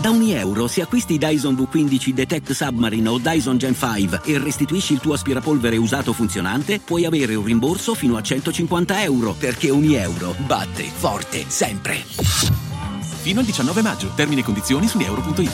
Da 0.00 0.08
ogni 0.08 0.32
euro, 0.32 0.66
se 0.66 0.80
acquisti 0.80 1.18
Dyson 1.18 1.54
V15 1.54 2.12
Detect 2.12 2.52
Submarine 2.52 3.06
o 3.06 3.18
Dyson 3.18 3.58
Gen 3.58 3.74
5 3.74 4.22
e 4.24 4.38
restituisci 4.38 4.94
il 4.94 4.98
tuo 4.98 5.12
aspirapolvere 5.12 5.76
usato 5.76 6.14
funzionante, 6.14 6.80
puoi 6.80 7.04
avere 7.04 7.34
un 7.34 7.44
rimborso 7.44 7.94
fino 7.94 8.16
a 8.16 8.22
150 8.22 9.02
euro, 9.02 9.34
perché 9.38 9.68
ogni 9.70 9.96
euro 9.96 10.34
batte 10.46 10.84
forte 10.84 11.44
sempre. 11.48 11.96
Fino 11.96 13.40
al 13.40 13.44
19 13.44 13.82
maggio. 13.82 14.10
Termini 14.14 14.40
e 14.40 14.44
condizioni 14.44 14.86
su 14.88 14.98
euro.it. 15.00 15.52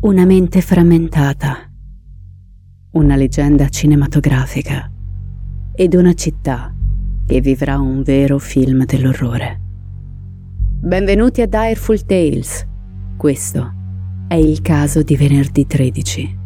Una 0.00 0.24
mente 0.24 0.62
frammentata. 0.62 1.70
Una 2.92 3.16
leggenda 3.16 3.68
cinematografica. 3.68 4.90
Ed 5.74 5.92
una 5.92 6.14
città 6.14 6.74
che 7.26 7.40
vivrà 7.42 7.78
un 7.78 8.02
vero 8.02 8.38
film 8.38 8.86
dell'orrore. 8.86 9.64
Benvenuti 10.78 11.40
a 11.40 11.46
Direful 11.46 12.04
Tales. 12.04 12.64
Questo 13.16 13.72
è 14.28 14.34
il 14.34 14.60
caso 14.60 15.02
di 15.02 15.16
venerdì 15.16 15.66
13. 15.66 16.45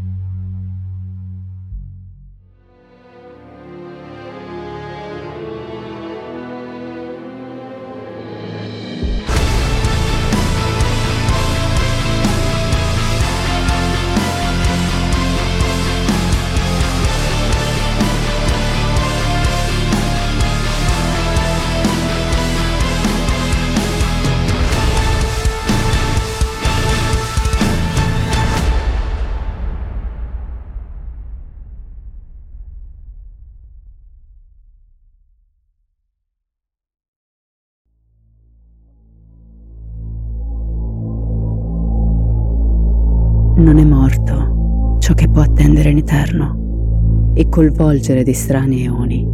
E 47.40 47.48
col 47.48 47.70
volgere 47.70 48.22
di 48.22 48.34
strani 48.34 48.84
eoni 48.84 49.26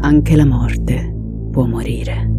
anche 0.00 0.36
la 0.36 0.44
morte 0.44 1.14
può 1.50 1.64
morire. 1.64 2.30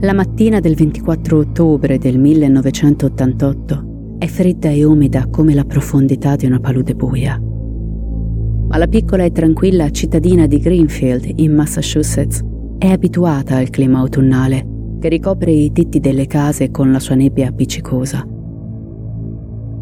La 0.00 0.14
mattina 0.14 0.58
del 0.58 0.74
24 0.74 1.36
ottobre 1.36 1.98
del 1.98 2.18
1988 2.18 4.16
è 4.16 4.26
fredda 4.26 4.70
e 4.70 4.84
umida 4.84 5.26
come 5.28 5.52
la 5.52 5.64
profondità 5.64 6.34
di 6.34 6.46
una 6.46 6.60
palude 6.60 6.94
buia. 6.94 7.38
Ma 7.38 8.78
la 8.78 8.86
piccola 8.86 9.24
e 9.24 9.30
tranquilla 9.30 9.90
cittadina 9.90 10.46
di 10.46 10.58
Greenfield, 10.58 11.30
in 11.40 11.54
Massachusetts, 11.54 12.42
è 12.78 12.86
abituata 12.86 13.56
al 13.56 13.68
clima 13.68 13.98
autunnale 13.98 14.66
che 14.98 15.10
ricopre 15.10 15.50
i 15.50 15.72
tetti 15.72 16.00
delle 16.00 16.26
case 16.26 16.70
con 16.70 16.90
la 16.90 17.00
sua 17.00 17.16
nebbia 17.16 17.48
appiccicosa. 17.48 18.26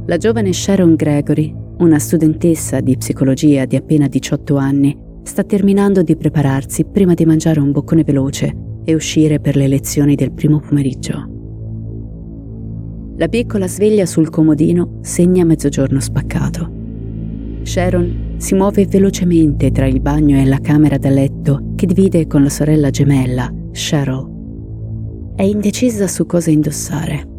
La 0.09 0.19
giovane 0.19 0.53
Sharon 0.53 0.95
Gregory, 0.95 1.53
una 1.79 1.99
studentessa 1.99 2.79
di 2.79 2.97
psicologia 2.97 3.65
di 3.65 3.75
appena 3.75 4.07
18 4.07 4.55
anni, 4.55 4.97
sta 5.25 5.43
terminando 5.43 6.03
di 6.03 6.15
prepararsi 6.15 6.85
prima 6.85 7.15
di 7.15 7.25
mangiare 7.25 7.59
un 7.59 7.73
boccone 7.73 8.05
veloce 8.05 8.55
e 8.85 8.95
uscire 8.95 9.41
per 9.41 9.57
le 9.57 9.67
lezioni 9.67 10.15
del 10.15 10.31
primo 10.31 10.61
pomeriggio. 10.61 11.29
La 13.17 13.27
piccola 13.27 13.67
sveglia 13.67 14.07
sul 14.07 14.31
comodino 14.31 15.01
segna 15.03 15.45
mezzogiorno 15.45 15.99
spaccato. 15.99 16.71
Sharon 17.63 18.35
si 18.37 18.55
muove 18.55 18.87
velocemente 18.87 19.73
tra 19.73 19.87
il 19.87 20.01
bagno 20.01 20.39
e 20.39 20.45
la 20.45 20.61
camera 20.61 20.99
da 20.99 21.11
letto 21.11 21.73
che 21.75 21.87
divide 21.87 22.29
con 22.29 22.45
la 22.45 22.51
sorella 22.51 22.91
gemella, 22.91 23.53
Cheryl. 23.73 25.35
È 25.35 25.43
indecisa 25.43 26.07
su 26.07 26.27
cosa 26.27 26.53
indossare. 26.53 27.35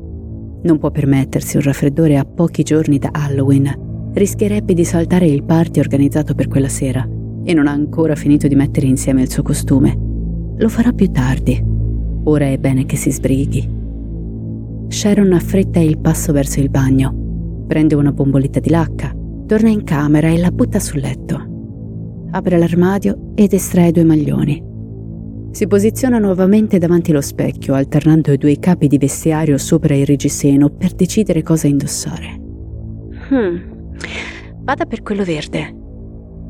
Non 0.63 0.79
può 0.79 0.91
permettersi 0.91 1.57
un 1.57 1.63
raffreddore 1.63 2.18
a 2.18 2.25
pochi 2.25 2.63
giorni 2.63 2.97
da 2.97 3.09
Halloween. 3.12 4.12
Rischierebbe 4.13 4.73
di 4.73 4.84
saltare 4.84 5.28
il 5.28 5.44
party 5.44 5.79
organizzato 5.79 6.34
per 6.34 6.47
quella 6.47 6.69
sera 6.69 7.07
e 7.44 7.53
non 7.53 7.68
ha 7.68 7.72
ancora 7.72 8.16
finito 8.16 8.47
di 8.47 8.56
mettere 8.56 8.88
insieme 8.88 9.22
il 9.22 9.29
suo 9.29 9.44
costume. 9.44 9.95
Lo 10.57 10.69
farà 10.69 10.91
più 10.91 11.12
tardi. 11.12 11.63
Ora 12.23 12.47
è 12.47 12.57
bene 12.57 12.85
che 12.85 12.97
si 12.97 13.12
sbrighi. 13.12 13.69
Sharon 14.90 15.34
affretta 15.34 15.79
il 15.79 16.00
passo 16.00 16.34
verso 16.34 16.59
il 16.59 16.69
bagno. 16.69 17.66
Prende 17.68 17.95
una 17.95 18.12
bomboletta 18.12 18.59
di 18.59 18.69
lacca, 18.69 19.16
torna 19.45 19.69
in 19.69 19.84
camera 19.84 20.29
e 20.29 20.38
la 20.38 20.51
butta 20.51 20.79
sul 20.79 21.00
letto. 21.00 21.56
Apre 22.31 22.57
l'armadio 22.57 23.31
ed 23.35 23.53
estrae 23.53 23.91
due 23.91 24.03
maglioni. 24.03 24.62
Si 25.57 25.66
posiziona 25.66 26.19
nuovamente 26.19 26.78
davanti 26.78 27.09
allo 27.09 27.19
specchio, 27.19 27.73
alternando 27.73 28.31
i 28.31 28.38
due 28.38 28.59
capi 28.59 28.88
di 28.88 29.00
vestiario 29.00 29.57
sopra 29.57 29.95
il 29.95 30.06
reggiseno 30.06 30.69
per 30.69 30.94
decidere 30.94 31.41
cosa 31.41 31.66
indossare. 31.66 32.40
Hmm, 33.31 33.57
vada 34.59 34.85
per 34.85 35.01
quello 35.01 35.23
verde. 35.23 35.75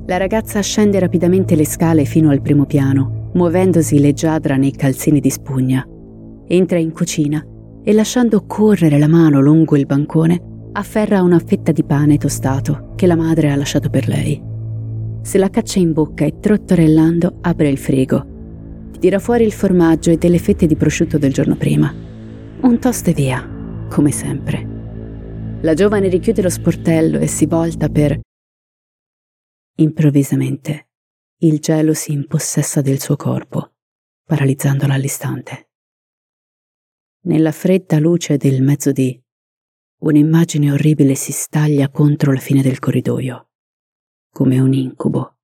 La 0.08 0.18
ragazza 0.18 0.60
scende 0.60 1.00
rapidamente 1.00 1.56
le 1.56 1.66
scale 1.66 2.04
fino 2.04 2.32
al 2.32 2.42
primo 2.42 2.66
piano, 2.66 3.30
muovendosi 3.34 3.98
leggiadra 3.98 4.58
nei 4.58 4.72
calzini 4.72 5.22
di 5.22 5.30
spugna. 5.30 5.88
Entra 6.46 6.78
in 6.78 6.92
cucina 6.92 7.42
e 7.82 7.94
lasciando 7.94 8.44
correre 8.46 8.98
la 9.00 9.08
mano 9.08 9.40
lungo 9.40 9.78
il 9.78 9.86
bancone, 9.86 10.70
afferra 10.74 11.22
una 11.22 11.40
fetta 11.40 11.72
di 11.72 11.86
pane 11.86 12.18
tostato 12.18 12.92
che 12.98 13.08
la 13.08 13.16
madre 13.16 13.52
ha 13.52 13.56
lasciato 13.56 13.90
per 13.90 14.10
lei. 14.10 14.44
Se 15.22 15.38
la 15.38 15.50
caccia 15.50 15.80
in 15.80 15.94
bocca 15.94 16.26
e 16.26 16.40
trottorellando 16.42 17.38
apre 17.40 17.70
il 17.70 17.78
frigo 17.78 18.36
tira 19.00 19.20
fuori 19.20 19.44
il 19.44 19.54
formaggio 19.54 20.12
e 20.12 20.18
delle 20.18 20.40
fette 20.40 20.66
di 20.66 20.76
prosciutto 20.76 21.18
del 21.18 21.34
giorno 21.34 21.56
prima. 21.56 21.94
Un 22.62 22.80
toast 22.80 23.08
e 23.08 23.14
via, 23.14 23.48
come 23.90 24.12
sempre. 24.12 25.60
La 25.62 25.74
giovane 25.74 26.08
richiude 26.08 26.42
lo 26.42 26.50
sportello 26.50 27.20
e 27.20 27.28
si 27.28 27.46
volta 27.46 27.90
per... 27.90 28.20
Improvvisamente, 29.76 30.90
il 31.40 31.60
gelo 31.60 31.94
si 31.94 32.12
impossessa 32.12 32.82
del 32.82 33.00
suo 33.00 33.16
corpo, 33.16 33.74
paralizzandola 34.24 34.94
all'istante. 34.94 35.70
Nella 37.26 37.52
fredda 37.52 38.00
luce 38.00 38.38
del 38.38 38.62
mezzodì, 38.62 39.22
un'immagine 40.00 40.72
orribile 40.72 41.16
si 41.16 41.32
staglia 41.32 41.90
contro 41.90 42.32
la 42.32 42.40
fine 42.40 42.62
del 42.62 42.80
corridoio, 42.80 43.50
come 44.32 44.60
un 44.60 44.74
incubo 44.74 45.37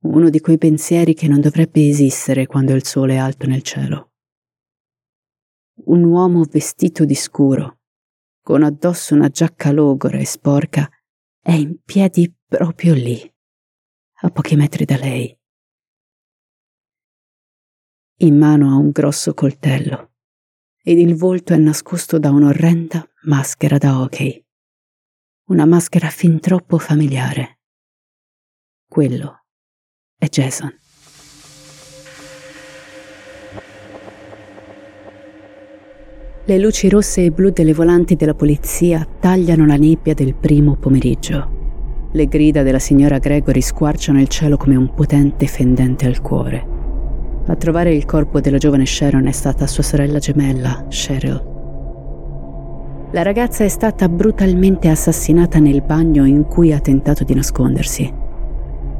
uno 0.00 0.30
di 0.30 0.40
quei 0.40 0.58
pensieri 0.58 1.14
che 1.14 1.26
non 1.26 1.40
dovrebbe 1.40 1.88
esistere 1.88 2.46
quando 2.46 2.72
il 2.74 2.84
sole 2.84 3.14
è 3.14 3.16
alto 3.16 3.46
nel 3.46 3.62
cielo. 3.62 4.12
Un 5.86 6.04
uomo 6.04 6.44
vestito 6.44 7.04
di 7.04 7.14
scuro, 7.14 7.80
con 8.40 8.62
addosso 8.62 9.14
una 9.14 9.28
giacca 9.28 9.72
logora 9.72 10.18
e 10.18 10.24
sporca, 10.24 10.88
è 11.40 11.52
in 11.52 11.82
piedi 11.84 12.32
proprio 12.46 12.94
lì, 12.94 13.20
a 14.20 14.30
pochi 14.30 14.54
metri 14.54 14.84
da 14.84 14.96
lei. 14.96 15.36
In 18.20 18.36
mano 18.36 18.70
ha 18.70 18.76
un 18.76 18.90
grosso 18.90 19.34
coltello 19.34 20.12
ed 20.82 20.98
il 20.98 21.14
volto 21.14 21.52
è 21.52 21.56
nascosto 21.56 22.18
da 22.18 22.30
un'orrenda 22.30 23.08
maschera 23.24 23.78
da 23.78 24.00
hockey. 24.00 24.44
Una 25.48 25.66
maschera 25.66 26.08
fin 26.08 26.40
troppo 26.40 26.78
familiare. 26.78 27.60
Quello 28.86 29.37
è 30.18 30.26
Jason. 30.28 30.74
Le 36.44 36.58
luci 36.58 36.88
rosse 36.88 37.24
e 37.24 37.30
blu 37.30 37.50
delle 37.50 37.72
volanti 37.72 38.16
della 38.16 38.34
polizia 38.34 39.06
tagliano 39.20 39.64
la 39.64 39.76
nebbia 39.76 40.14
del 40.14 40.34
primo 40.34 40.74
pomeriggio. 40.74 41.56
Le 42.10 42.26
grida 42.26 42.62
della 42.62 42.78
signora 42.78 43.18
Gregory 43.18 43.60
squarciano 43.60 44.20
il 44.20 44.28
cielo 44.28 44.56
come 44.56 44.74
un 44.74 44.92
potente 44.92 45.46
fendente 45.46 46.06
al 46.06 46.20
cuore. 46.20 46.76
A 47.46 47.54
trovare 47.54 47.94
il 47.94 48.04
corpo 48.04 48.40
della 48.40 48.58
giovane 48.58 48.86
Sharon 48.86 49.26
è 49.26 49.32
stata 49.32 49.66
sua 49.66 49.82
sorella 49.82 50.18
gemella, 50.18 50.86
Cheryl. 50.88 51.56
La 53.12 53.22
ragazza 53.22 53.62
è 53.62 53.68
stata 53.68 54.08
brutalmente 54.08 54.88
assassinata 54.88 55.58
nel 55.58 55.82
bagno 55.82 56.26
in 56.26 56.44
cui 56.44 56.72
ha 56.72 56.80
tentato 56.80 57.24
di 57.24 57.34
nascondersi. 57.34 58.17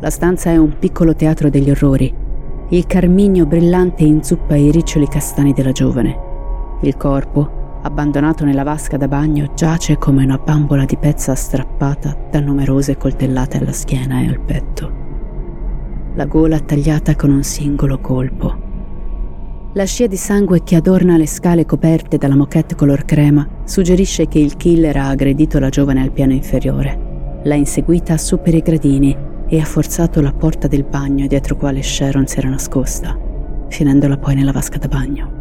La 0.00 0.10
stanza 0.10 0.50
è 0.50 0.56
un 0.56 0.78
piccolo 0.78 1.16
teatro 1.16 1.50
degli 1.50 1.70
orrori. 1.70 2.14
Il 2.68 2.86
carminio 2.86 3.46
brillante 3.46 4.04
inzuppa 4.04 4.54
i 4.54 4.70
riccioli 4.70 5.08
castani 5.08 5.52
della 5.52 5.72
giovane. 5.72 6.16
Il 6.82 6.96
corpo, 6.96 7.80
abbandonato 7.82 8.44
nella 8.44 8.62
vasca 8.62 8.96
da 8.96 9.08
bagno, 9.08 9.50
giace 9.56 9.98
come 9.98 10.22
una 10.22 10.38
bambola 10.38 10.84
di 10.84 10.96
pezza 10.96 11.34
strappata 11.34 12.16
da 12.30 12.38
numerose 12.38 12.96
coltellate 12.96 13.58
alla 13.58 13.72
schiena 13.72 14.20
e 14.20 14.28
al 14.28 14.38
petto. 14.38 14.92
La 16.14 16.26
gola 16.26 16.60
tagliata 16.60 17.16
con 17.16 17.30
un 17.30 17.42
singolo 17.42 17.98
colpo. 17.98 18.66
La 19.72 19.84
scia 19.84 20.06
di 20.06 20.16
sangue 20.16 20.62
che 20.62 20.76
adorna 20.76 21.16
le 21.16 21.26
scale 21.26 21.66
coperte 21.66 22.18
dalla 22.18 22.36
moquette 22.36 22.76
color 22.76 23.04
crema 23.04 23.46
suggerisce 23.64 24.28
che 24.28 24.38
il 24.38 24.56
killer 24.56 24.96
ha 24.96 25.08
aggredito 25.08 25.58
la 25.58 25.70
giovane 25.70 26.02
al 26.02 26.12
piano 26.12 26.34
inferiore. 26.34 27.40
L'ha 27.42 27.56
inseguita 27.56 28.16
su 28.16 28.40
per 28.40 28.54
i 28.54 28.60
gradini 28.60 29.36
e 29.48 29.58
ha 29.60 29.64
forzato 29.64 30.20
la 30.20 30.32
porta 30.32 30.68
del 30.68 30.84
bagno 30.84 31.26
dietro 31.26 31.56
quale 31.56 31.82
Sharon 31.82 32.26
si 32.26 32.38
era 32.38 32.50
nascosta, 32.50 33.18
finendola 33.68 34.18
poi 34.18 34.34
nella 34.34 34.52
vasca 34.52 34.76
da 34.76 34.88
bagno. 34.88 35.36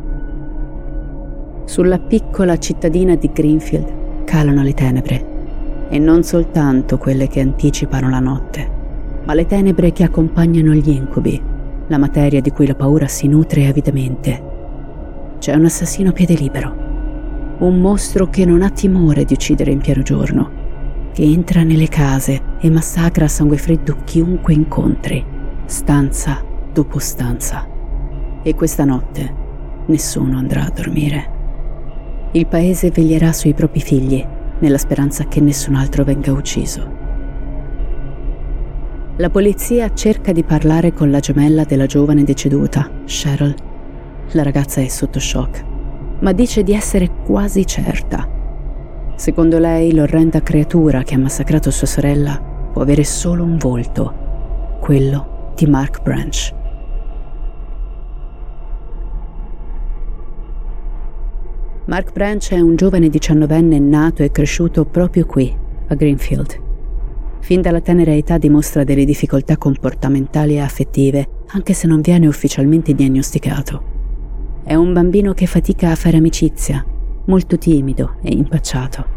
Sulla 1.65 1.99
piccola 1.99 2.57
cittadina 2.57 3.15
di 3.15 3.29
Greenfield 3.33 4.23
calano 4.23 4.63
le 4.63 4.73
tenebre, 4.73 5.35
e 5.89 5.99
non 5.99 6.23
soltanto 6.23 6.97
quelle 6.97 7.27
che 7.27 7.41
anticipano 7.41 8.09
la 8.09 8.19
notte, 8.19 8.69
ma 9.25 9.33
le 9.33 9.45
tenebre 9.45 9.91
che 9.91 10.03
accompagnano 10.03 10.73
gli 10.73 10.89
incubi, 10.89 11.41
la 11.87 11.97
materia 11.97 12.39
di 12.39 12.51
cui 12.51 12.65
la 12.65 12.75
paura 12.75 13.07
si 13.07 13.27
nutre 13.27 13.67
avidamente. 13.67 14.55
C'è 15.39 15.53
un 15.53 15.65
assassino 15.65 16.09
a 16.09 16.13
piede 16.13 16.33
libero, 16.33 16.75
un 17.59 17.79
mostro 17.79 18.29
che 18.29 18.45
non 18.45 18.61
ha 18.61 18.69
timore 18.69 19.25
di 19.25 19.33
uccidere 19.33 19.71
in 19.71 19.79
pieno 19.79 20.01
giorno 20.01 20.65
che 21.17 21.23
entra 21.23 21.63
nelle 21.63 21.87
case 21.87 22.39
e 22.59 22.69
massacra 22.69 23.25
a 23.25 23.27
sangue 23.27 23.57
freddo 23.57 23.97
chiunque 24.03 24.53
incontri, 24.53 25.25
stanza 25.65 26.43
dopo 26.71 26.99
stanza. 26.99 27.67
E 28.43 28.53
questa 28.53 28.85
notte 28.85 29.33
nessuno 29.87 30.37
andrà 30.37 30.65
a 30.65 30.69
dormire. 30.69 32.29
Il 32.33 32.45
paese 32.45 32.91
veglierà 32.91 33.33
sui 33.33 33.55
propri 33.55 33.81
figli, 33.81 34.23
nella 34.59 34.77
speranza 34.77 35.27
che 35.27 35.41
nessun 35.41 35.73
altro 35.73 36.03
venga 36.03 36.31
ucciso. 36.31 36.87
La 39.15 39.31
polizia 39.31 39.91
cerca 39.95 40.31
di 40.31 40.43
parlare 40.43 40.93
con 40.93 41.09
la 41.09 41.17
gemella 41.17 41.63
della 41.63 41.87
giovane 41.87 42.25
deceduta, 42.25 42.91
Cheryl. 43.05 43.55
La 44.33 44.43
ragazza 44.43 44.81
è 44.81 44.87
sotto 44.87 45.19
shock, 45.19 45.65
ma 46.19 46.31
dice 46.31 46.61
di 46.61 46.75
essere 46.75 47.09
quasi 47.25 47.65
certa 47.65 48.35
Secondo 49.17 49.57
lei, 49.57 49.95
l'orrenda 49.95 50.43
creatura 50.43 51.01
che 51.01 51.15
ha 51.15 51.17
massacrato 51.17 51.71
sua 51.71 51.87
sorella 51.87 52.39
può 52.71 52.83
avere 52.83 53.03
solo 53.03 53.43
un 53.43 53.57
volto, 53.57 54.77
quello 54.79 55.51
di 55.55 55.65
Mark 55.65 56.03
Branch. 56.03 56.53
Mark 61.85 62.11
Branch 62.11 62.51
è 62.51 62.59
un 62.59 62.75
giovane 62.75 63.09
diciannovenne 63.09 63.79
nato 63.79 64.21
e 64.21 64.29
cresciuto 64.29 64.85
proprio 64.85 65.25
qui, 65.25 65.51
a 65.87 65.95
Greenfield. 65.95 66.61
Fin 67.39 67.61
dalla 67.61 67.81
tenera 67.81 68.13
età 68.13 68.37
dimostra 68.37 68.83
delle 68.83 69.03
difficoltà 69.03 69.57
comportamentali 69.57 70.57
e 70.57 70.59
affettive, 70.59 71.27
anche 71.47 71.73
se 71.73 71.87
non 71.87 72.01
viene 72.01 72.27
ufficialmente 72.27 72.93
diagnosticato. 72.93 73.81
È 74.63 74.75
un 74.75 74.93
bambino 74.93 75.33
che 75.33 75.47
fatica 75.47 75.89
a 75.89 75.95
fare 75.95 76.17
amicizia, 76.17 76.85
molto 77.27 77.57
timido 77.57 78.15
e 78.21 78.33
impacciato. 78.33 79.15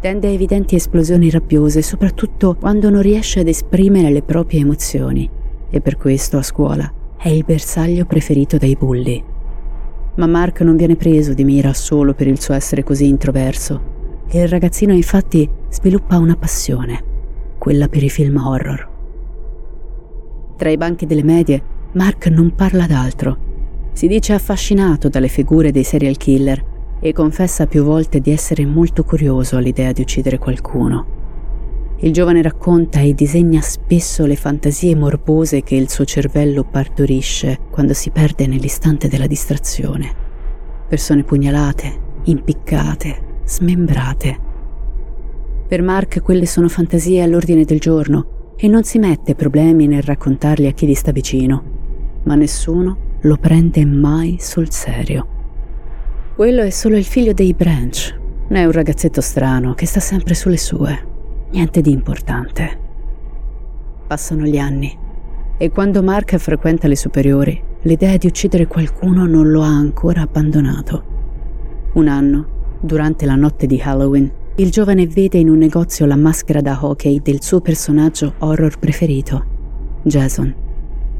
Tende 0.00 0.26
a 0.26 0.30
evidenti 0.30 0.74
esplosioni 0.74 1.30
rabbiose, 1.30 1.80
soprattutto 1.80 2.56
quando 2.58 2.90
non 2.90 3.02
riesce 3.02 3.40
ad 3.40 3.46
esprimere 3.46 4.10
le 4.10 4.22
proprie 4.22 4.60
emozioni, 4.60 5.30
e 5.70 5.80
per 5.80 5.96
questo 5.96 6.38
a 6.38 6.42
scuola 6.42 6.92
è 7.16 7.28
il 7.28 7.44
bersaglio 7.44 8.04
preferito 8.04 8.56
dai 8.56 8.76
bulli. 8.76 9.22
Ma 10.16 10.26
Mark 10.26 10.60
non 10.62 10.76
viene 10.76 10.96
preso 10.96 11.34
di 11.34 11.44
mira 11.44 11.72
solo 11.72 12.14
per 12.14 12.26
il 12.26 12.40
suo 12.40 12.54
essere 12.54 12.82
così 12.82 13.06
introverso, 13.06 13.80
il 14.32 14.48
ragazzino 14.48 14.92
infatti 14.92 15.48
sviluppa 15.68 16.18
una 16.18 16.36
passione, 16.36 17.00
quella 17.58 17.86
per 17.86 18.02
i 18.02 18.10
film 18.10 18.38
horror. 18.38 18.88
Tra 20.56 20.70
i 20.70 20.76
banchi 20.76 21.06
delle 21.06 21.22
medie, 21.22 21.62
Mark 21.92 22.26
non 22.28 22.54
parla 22.54 22.86
d'altro. 22.86 23.50
Si 23.92 24.06
dice 24.06 24.32
affascinato 24.32 25.08
dalle 25.08 25.28
figure 25.28 25.70
dei 25.70 25.84
serial 25.84 26.16
killer 26.16 26.70
e 27.04 27.12
confessa 27.12 27.66
più 27.66 27.82
volte 27.82 28.20
di 28.20 28.30
essere 28.30 28.64
molto 28.64 29.02
curioso 29.02 29.56
all'idea 29.56 29.90
di 29.90 30.02
uccidere 30.02 30.38
qualcuno. 30.38 31.20
Il 31.98 32.12
giovane 32.12 32.42
racconta 32.42 33.00
e 33.00 33.12
disegna 33.12 33.60
spesso 33.60 34.24
le 34.24 34.36
fantasie 34.36 34.94
morbose 34.94 35.62
che 35.62 35.74
il 35.74 35.90
suo 35.90 36.04
cervello 36.04 36.62
partorisce 36.64 37.58
quando 37.70 37.92
si 37.92 38.10
perde 38.10 38.46
nell'istante 38.46 39.08
della 39.08 39.26
distrazione. 39.26 40.14
Persone 40.88 41.24
pugnalate, 41.24 42.20
impiccate, 42.24 43.40
smembrate. 43.44 44.40
Per 45.66 45.82
Mark 45.82 46.22
quelle 46.22 46.46
sono 46.46 46.68
fantasie 46.68 47.22
all'ordine 47.22 47.64
del 47.64 47.80
giorno 47.80 48.54
e 48.56 48.68
non 48.68 48.84
si 48.84 48.98
mette 48.98 49.34
problemi 49.34 49.88
nel 49.88 50.02
raccontarli 50.02 50.68
a 50.68 50.72
chi 50.72 50.86
gli 50.86 50.94
sta 50.94 51.10
vicino, 51.10 51.62
ma 52.24 52.36
nessuno 52.36 53.18
lo 53.22 53.36
prende 53.38 53.84
mai 53.84 54.36
sul 54.38 54.70
serio. 54.70 55.31
Quello 56.34 56.62
è 56.62 56.70
solo 56.70 56.96
il 56.96 57.04
figlio 57.04 57.34
dei 57.34 57.52
Branch. 57.52 58.18
È 58.48 58.64
un 58.64 58.72
ragazzetto 58.72 59.20
strano 59.20 59.74
che 59.74 59.84
sta 59.84 60.00
sempre 60.00 60.32
sulle 60.32 60.56
sue. 60.56 60.98
Niente 61.50 61.82
di 61.82 61.90
importante. 61.90 62.78
Passano 64.06 64.44
gli 64.44 64.56
anni 64.56 64.98
e 65.58 65.70
quando 65.70 66.02
Mark 66.02 66.34
frequenta 66.38 66.88
le 66.88 66.96
superiori, 66.96 67.62
l'idea 67.82 68.16
di 68.16 68.28
uccidere 68.28 68.66
qualcuno 68.66 69.26
non 69.26 69.50
lo 69.50 69.60
ha 69.60 69.68
ancora 69.68 70.22
abbandonato. 70.22 71.04
Un 71.92 72.08
anno, 72.08 72.46
durante 72.80 73.26
la 73.26 73.36
notte 73.36 73.66
di 73.66 73.78
Halloween, 73.84 74.32
il 74.56 74.70
giovane 74.70 75.06
vede 75.06 75.36
in 75.36 75.50
un 75.50 75.58
negozio 75.58 76.06
la 76.06 76.16
maschera 76.16 76.62
da 76.62 76.78
hockey 76.80 77.20
del 77.20 77.42
suo 77.42 77.60
personaggio 77.60 78.36
horror 78.38 78.78
preferito, 78.78 79.44
Jason. 80.02 80.54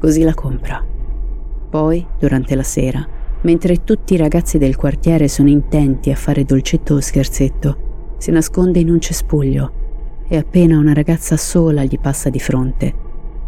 Così 0.01 0.23
la 0.23 0.35
compra. 0.35 0.83
Poi, 1.69 2.05
durante 2.19 2.55
la 2.55 2.63
sera, 2.63 3.07
mentre 3.43 3.85
tutti 3.85 4.15
i 4.15 4.17
ragazzi 4.17 4.59
del 4.59 4.77
quartiere 4.77 5.29
sono 5.29 5.49
intenti 5.49 6.11
a 6.11 6.17
fare 6.17 6.45
dolcetto 6.45 6.95
o 6.95 7.01
scherzetto, 7.01 8.15
si 8.19 8.31
nasconde 8.31 8.79
in 8.79 8.91
un 8.91 9.01
cespuglio 9.01 9.73
e 10.29 10.37
appena 10.37 10.79
una 10.79 10.93
ragazza 10.93 11.37
sola 11.37 11.85
gli 11.85 11.99
passa 11.99 12.31
di 12.31 12.39
fronte, 12.39 12.95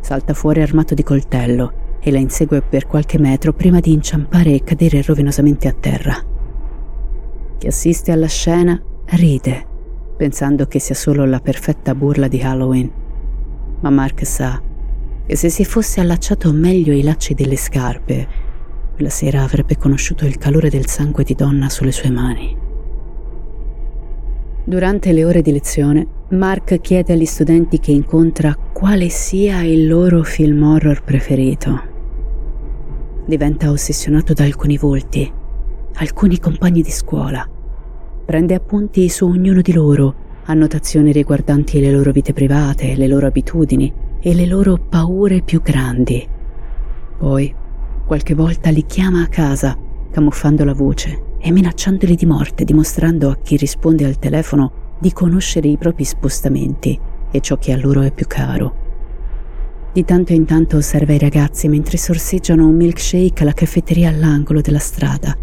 salta 0.00 0.34
fuori 0.34 0.60
armato 0.60 0.94
di 0.94 1.02
coltello 1.02 1.98
e 2.00 2.10
la 2.10 2.18
insegue 2.18 2.60
per 2.60 2.86
qualche 2.86 3.18
metro 3.18 3.52
prima 3.52 3.80
di 3.80 3.92
inciampare 3.92 4.52
e 4.52 4.62
cadere 4.62 5.00
rovinosamente 5.02 5.68
a 5.68 5.72
terra. 5.72 6.14
Chi 7.56 7.66
assiste 7.66 8.12
alla 8.12 8.26
scena 8.26 8.80
ride, 9.06 9.66
pensando 10.16 10.66
che 10.66 10.80
sia 10.80 10.94
solo 10.94 11.24
la 11.24 11.40
perfetta 11.40 11.94
burla 11.94 12.28
di 12.28 12.42
Halloween. 12.42 12.90
Ma 13.80 13.90
Mark 13.90 14.26
sa 14.26 14.60
che 15.26 15.36
se 15.36 15.48
si 15.48 15.64
fosse 15.64 16.00
allacciato 16.00 16.52
meglio 16.52 16.92
i 16.92 17.02
lacci 17.02 17.32
delle 17.32 17.56
scarpe 17.56 18.43
quella 18.94 19.10
sera 19.10 19.42
avrebbe 19.42 19.76
conosciuto 19.76 20.24
il 20.24 20.38
calore 20.38 20.70
del 20.70 20.86
sangue 20.86 21.24
di 21.24 21.34
donna 21.34 21.68
sulle 21.68 21.90
sue 21.90 22.10
mani. 22.10 22.56
Durante 24.64 25.12
le 25.12 25.24
ore 25.24 25.42
di 25.42 25.52
lezione, 25.52 26.06
Mark 26.28 26.80
chiede 26.80 27.12
agli 27.12 27.26
studenti 27.26 27.80
che 27.80 27.90
incontra 27.90 28.54
quale 28.54 29.08
sia 29.08 29.62
il 29.62 29.88
loro 29.88 30.22
film 30.22 30.62
horror 30.62 31.02
preferito. 31.02 31.82
Diventa 33.26 33.70
ossessionato 33.70 34.32
da 34.32 34.44
alcuni 34.44 34.78
volti, 34.78 35.30
alcuni 35.94 36.38
compagni 36.38 36.80
di 36.80 36.90
scuola. 36.90 37.46
Prende 38.24 38.54
appunti 38.54 39.08
su 39.08 39.26
ognuno 39.26 39.60
di 39.60 39.72
loro, 39.72 40.14
annotazioni 40.44 41.10
riguardanti 41.12 41.80
le 41.80 41.90
loro 41.90 42.12
vite 42.12 42.32
private, 42.32 42.94
le 42.94 43.08
loro 43.08 43.26
abitudini 43.26 43.92
e 44.20 44.34
le 44.34 44.46
loro 44.46 44.78
paure 44.78 45.42
più 45.42 45.60
grandi. 45.60 46.26
Poi 47.18 47.54
Qualche 48.06 48.34
volta 48.34 48.68
li 48.68 48.84
chiama 48.84 49.22
a 49.22 49.28
casa, 49.28 49.78
camuffando 50.10 50.62
la 50.62 50.74
voce 50.74 51.36
e 51.38 51.50
minacciandoli 51.50 52.14
di 52.14 52.26
morte, 52.26 52.64
dimostrando 52.64 53.30
a 53.30 53.38
chi 53.42 53.56
risponde 53.56 54.04
al 54.04 54.18
telefono 54.18 54.96
di 54.98 55.10
conoscere 55.10 55.68
i 55.68 55.78
propri 55.78 56.04
spostamenti 56.04 57.00
e 57.30 57.40
ciò 57.40 57.56
che 57.56 57.72
a 57.72 57.78
loro 57.78 58.02
è 58.02 58.12
più 58.12 58.26
caro. 58.26 58.82
Di 59.90 60.04
tanto 60.04 60.34
in 60.34 60.44
tanto 60.44 60.76
osserva 60.76 61.14
i 61.14 61.18
ragazzi 61.18 61.66
mentre 61.66 61.96
sorseggiano 61.96 62.66
un 62.66 62.76
milkshake 62.76 63.40
alla 63.40 63.54
caffetteria 63.54 64.10
all'angolo 64.10 64.60
della 64.60 64.78
strada 64.78 65.34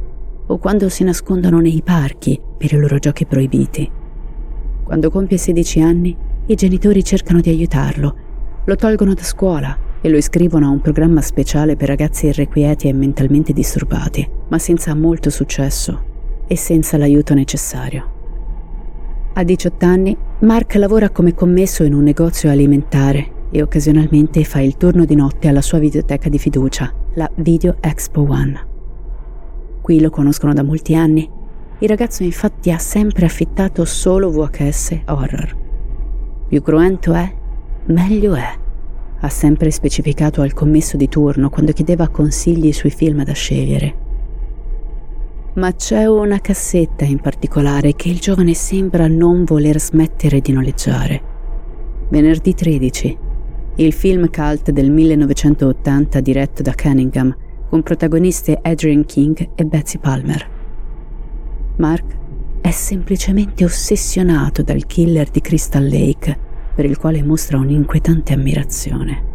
o 0.45 0.57
quando 0.59 0.87
si 0.89 1.03
nascondono 1.03 1.59
nei 1.59 1.81
parchi 1.83 2.39
per 2.57 2.73
i 2.73 2.77
loro 2.77 2.99
giochi 2.99 3.25
proibiti. 3.25 3.89
Quando 4.83 5.09
compie 5.09 5.37
16 5.37 5.81
anni, 5.81 6.15
i 6.45 6.53
genitori 6.53 7.03
cercano 7.03 7.41
di 7.41 7.49
aiutarlo, 7.49 8.15
lo 8.63 8.75
tolgono 8.75 9.15
da 9.15 9.23
scuola 9.23 9.89
e 10.01 10.09
lo 10.09 10.17
iscrivono 10.17 10.65
a 10.65 10.69
un 10.69 10.81
programma 10.81 11.21
speciale 11.21 11.75
per 11.75 11.87
ragazzi 11.87 12.27
irrequieti 12.27 12.87
e 12.87 12.93
mentalmente 12.93 13.53
disturbati, 13.53 14.27
ma 14.47 14.57
senza 14.57 14.93
molto 14.95 15.29
successo 15.29 16.09
e 16.47 16.57
senza 16.57 16.97
l'aiuto 16.97 17.33
necessario. 17.33 18.19
A 19.33 19.43
18 19.43 19.85
anni, 19.85 20.17
Mark 20.39 20.75
lavora 20.75 21.09
come 21.09 21.33
commesso 21.33 21.83
in 21.83 21.93
un 21.93 22.03
negozio 22.03 22.49
alimentare 22.49 23.39
e 23.51 23.61
occasionalmente 23.61 24.43
fa 24.43 24.59
il 24.59 24.75
turno 24.75 25.05
di 25.05 25.15
notte 25.15 25.47
alla 25.47 25.61
sua 25.61 25.77
videoteca 25.77 26.27
di 26.29 26.39
fiducia, 26.39 26.91
la 27.13 27.29
Video 27.35 27.77
Expo 27.79 28.25
One. 28.27 28.67
Qui 29.81 29.99
lo 30.01 30.09
conoscono 30.09 30.53
da 30.53 30.63
molti 30.63 30.95
anni. 30.95 31.29
Il 31.79 31.87
ragazzo 31.87 32.23
infatti 32.23 32.71
ha 32.71 32.77
sempre 32.77 33.25
affittato 33.25 33.85
solo 33.85 34.29
VHS 34.31 35.01
horror. 35.05 35.57
Più 36.47 36.61
cruento 36.61 37.13
è, 37.13 37.33
meglio 37.85 38.35
è, 38.35 38.59
ha 39.21 39.29
sempre 39.29 39.71
specificato 39.71 40.41
al 40.41 40.53
commesso 40.53 40.97
di 40.97 41.07
turno 41.07 41.49
quando 41.49 41.71
chiedeva 41.71 42.09
consigli 42.09 42.71
sui 42.71 42.89
film 42.89 43.23
da 43.23 43.33
scegliere. 43.33 43.95
Ma 45.53 45.73
c'è 45.73 46.05
una 46.05 46.39
cassetta 46.39 47.05
in 47.05 47.19
particolare 47.19 47.93
che 47.93 48.09
il 48.09 48.19
giovane 48.19 48.53
sembra 48.53 49.07
non 49.07 49.43
voler 49.43 49.79
smettere 49.79 50.39
di 50.39 50.51
noleggiare. 50.51 51.21
Venerdì 52.09 52.53
13, 52.53 53.17
il 53.75 53.93
film 53.93 54.29
cult 54.29 54.71
del 54.71 54.89
1980 54.91 56.19
diretto 56.19 56.61
da 56.61 56.73
Cunningham, 56.73 57.35
con 57.69 57.83
protagoniste 57.83 58.57
Adrian 58.61 59.05
King 59.05 59.49
e 59.55 59.65
Betsy 59.65 59.97
Palmer. 59.97 60.49
Mark 61.77 62.17
è 62.61 62.71
semplicemente 62.71 63.63
ossessionato 63.63 64.61
dal 64.61 64.85
killer 64.85 65.29
di 65.29 65.41
Crystal 65.41 65.87
Lake, 65.87 66.49
per 66.73 66.85
il 66.85 66.97
quale 66.97 67.23
mostra 67.23 67.57
un'inquietante 67.57 68.33
ammirazione. 68.33 69.29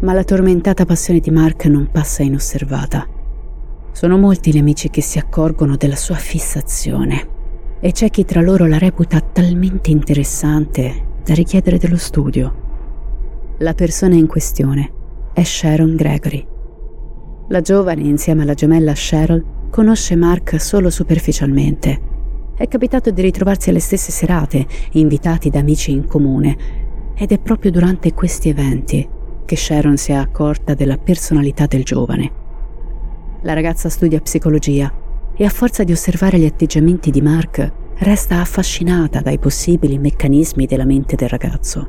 Ma 0.00 0.12
la 0.12 0.24
tormentata 0.24 0.84
passione 0.84 1.20
di 1.20 1.30
Mark 1.30 1.66
non 1.66 1.88
passa 1.90 2.22
inosservata. 2.22 3.06
Sono 3.92 4.16
molti 4.16 4.52
gli 4.52 4.58
amici 4.58 4.90
che 4.90 5.00
si 5.00 5.18
accorgono 5.18 5.76
della 5.76 5.96
sua 5.96 6.14
fissazione 6.14 7.36
e 7.80 7.92
c'è 7.92 8.10
chi 8.10 8.24
tra 8.24 8.40
loro 8.40 8.66
la 8.66 8.78
reputa 8.78 9.20
talmente 9.20 9.90
interessante 9.90 11.06
da 11.24 11.34
richiedere 11.34 11.78
dello 11.78 11.96
studio. 11.96 12.66
La 13.58 13.74
persona 13.74 14.14
in 14.14 14.26
questione 14.26 14.92
è 15.32 15.42
Sharon 15.42 15.96
Gregory. 15.96 16.46
La 17.48 17.60
giovane, 17.60 18.02
insieme 18.02 18.42
alla 18.42 18.54
gemella 18.54 18.92
Cheryl, 18.92 19.44
conosce 19.70 20.16
Mark 20.16 20.60
solo 20.60 20.90
superficialmente. 20.90 22.00
È 22.58 22.66
capitato 22.66 23.12
di 23.12 23.22
ritrovarsi 23.22 23.70
alle 23.70 23.78
stesse 23.78 24.10
serate, 24.10 24.66
invitati 24.94 25.48
da 25.48 25.60
amici 25.60 25.92
in 25.92 26.08
comune, 26.08 26.56
ed 27.14 27.30
è 27.30 27.38
proprio 27.38 27.70
durante 27.70 28.12
questi 28.14 28.48
eventi 28.48 29.08
che 29.44 29.54
Sharon 29.54 29.96
si 29.96 30.10
è 30.10 30.16
accorta 30.16 30.74
della 30.74 30.98
personalità 30.98 31.66
del 31.66 31.84
giovane. 31.84 32.32
La 33.42 33.52
ragazza 33.52 33.88
studia 33.88 34.20
psicologia 34.20 34.92
e 35.36 35.44
a 35.44 35.50
forza 35.50 35.84
di 35.84 35.92
osservare 35.92 36.40
gli 36.40 36.46
atteggiamenti 36.46 37.12
di 37.12 37.22
Mark 37.22 37.72
resta 37.98 38.40
affascinata 38.40 39.20
dai 39.20 39.38
possibili 39.38 39.96
meccanismi 39.96 40.66
della 40.66 40.84
mente 40.84 41.14
del 41.14 41.28
ragazzo. 41.28 41.88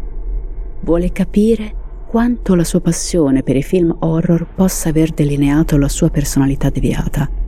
Vuole 0.81 1.11
capire 1.11 1.73
quanto 2.05 2.53
la 2.53 2.63
sua 2.63 2.79
passione 2.79 3.41
per 3.41 3.55
i 3.55 3.63
film 3.63 3.95
horror 4.01 4.45
possa 4.53 4.89
aver 4.89 5.09
delineato 5.09 5.77
la 5.77 5.89
sua 5.89 6.11
personalità 6.11 6.69
deviata 6.69 7.38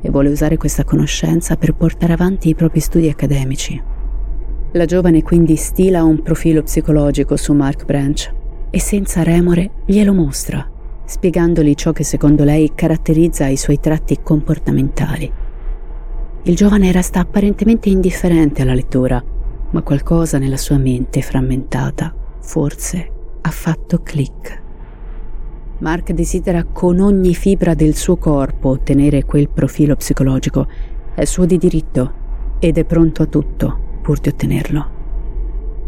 e 0.00 0.10
vuole 0.10 0.28
usare 0.28 0.56
questa 0.56 0.84
conoscenza 0.84 1.56
per 1.56 1.74
portare 1.74 2.12
avanti 2.12 2.48
i 2.48 2.54
propri 2.54 2.80
studi 2.80 3.08
accademici. 3.08 3.82
La 4.72 4.84
giovane 4.84 5.22
quindi 5.22 5.56
stila 5.56 6.04
un 6.04 6.22
profilo 6.22 6.62
psicologico 6.62 7.36
su 7.36 7.52
Mark 7.52 7.84
Branch 7.84 8.32
e 8.70 8.80
senza 8.80 9.22
remore 9.22 9.70
glielo 9.84 10.12
mostra, 10.12 10.68
spiegandogli 11.04 11.74
ciò 11.74 11.92
che 11.92 12.04
secondo 12.04 12.44
lei 12.44 12.72
caratterizza 12.74 13.46
i 13.48 13.56
suoi 13.56 13.80
tratti 13.80 14.18
comportamentali. 14.22 15.32
Il 16.44 16.56
giovane 16.56 16.92
resta 16.92 17.20
apparentemente 17.20 17.88
indifferente 17.88 18.62
alla 18.62 18.74
lettura, 18.74 19.22
ma 19.70 19.82
qualcosa 19.82 20.38
nella 20.38 20.56
sua 20.56 20.78
mente 20.78 21.20
frammentata 21.20 22.14
forse 22.40 23.10
ha 23.42 23.50
fatto 23.50 24.00
click. 24.02 24.62
Mark 25.80 26.12
desidera 26.12 26.64
con 26.64 27.00
ogni 27.00 27.34
fibra 27.34 27.74
del 27.74 27.94
suo 27.94 28.16
corpo 28.16 28.68
ottenere 28.68 29.24
quel 29.24 29.48
profilo 29.48 29.96
psicologico. 29.96 30.66
È 31.14 31.24
suo 31.24 31.46
di 31.46 31.56
diritto 31.56 32.12
ed 32.58 32.76
è 32.76 32.84
pronto 32.84 33.22
a 33.22 33.26
tutto 33.26 33.78
pur 34.02 34.18
di 34.18 34.28
ottenerlo. 34.28 34.98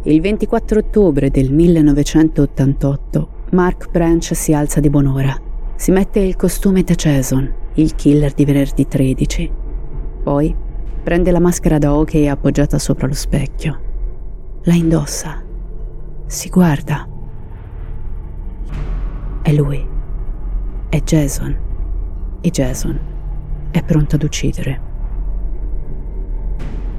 Il 0.04 0.20
24 0.20 0.78
ottobre 0.78 1.30
del 1.30 1.52
1988 1.52 3.28
Mark 3.50 3.90
Branch 3.90 4.34
si 4.34 4.54
alza 4.54 4.80
di 4.80 4.88
buon'ora. 4.88 5.38
Si 5.76 5.90
mette 5.90 6.20
il 6.20 6.36
costume 6.36 6.82
da 6.82 6.94
Jason, 6.94 7.52
il 7.74 7.94
killer 7.94 8.32
di 8.32 8.44
venerdì 8.44 8.88
13. 8.88 9.50
Poi 10.22 10.54
prende 11.02 11.30
la 11.30 11.40
maschera 11.40 11.78
da 11.78 11.94
hockey 11.94 12.28
appoggiata 12.28 12.78
sopra 12.78 13.06
lo 13.06 13.14
specchio. 13.14 13.80
La 14.62 14.74
indossa 14.74 15.42
si 16.26 16.48
guarda. 16.48 17.11
È 19.42 19.52
lui. 19.52 19.84
È 20.88 21.00
Jason. 21.02 21.56
E 22.40 22.50
Jason 22.50 22.98
è 23.72 23.82
pronto 23.82 24.14
ad 24.14 24.22
uccidere. 24.22 24.80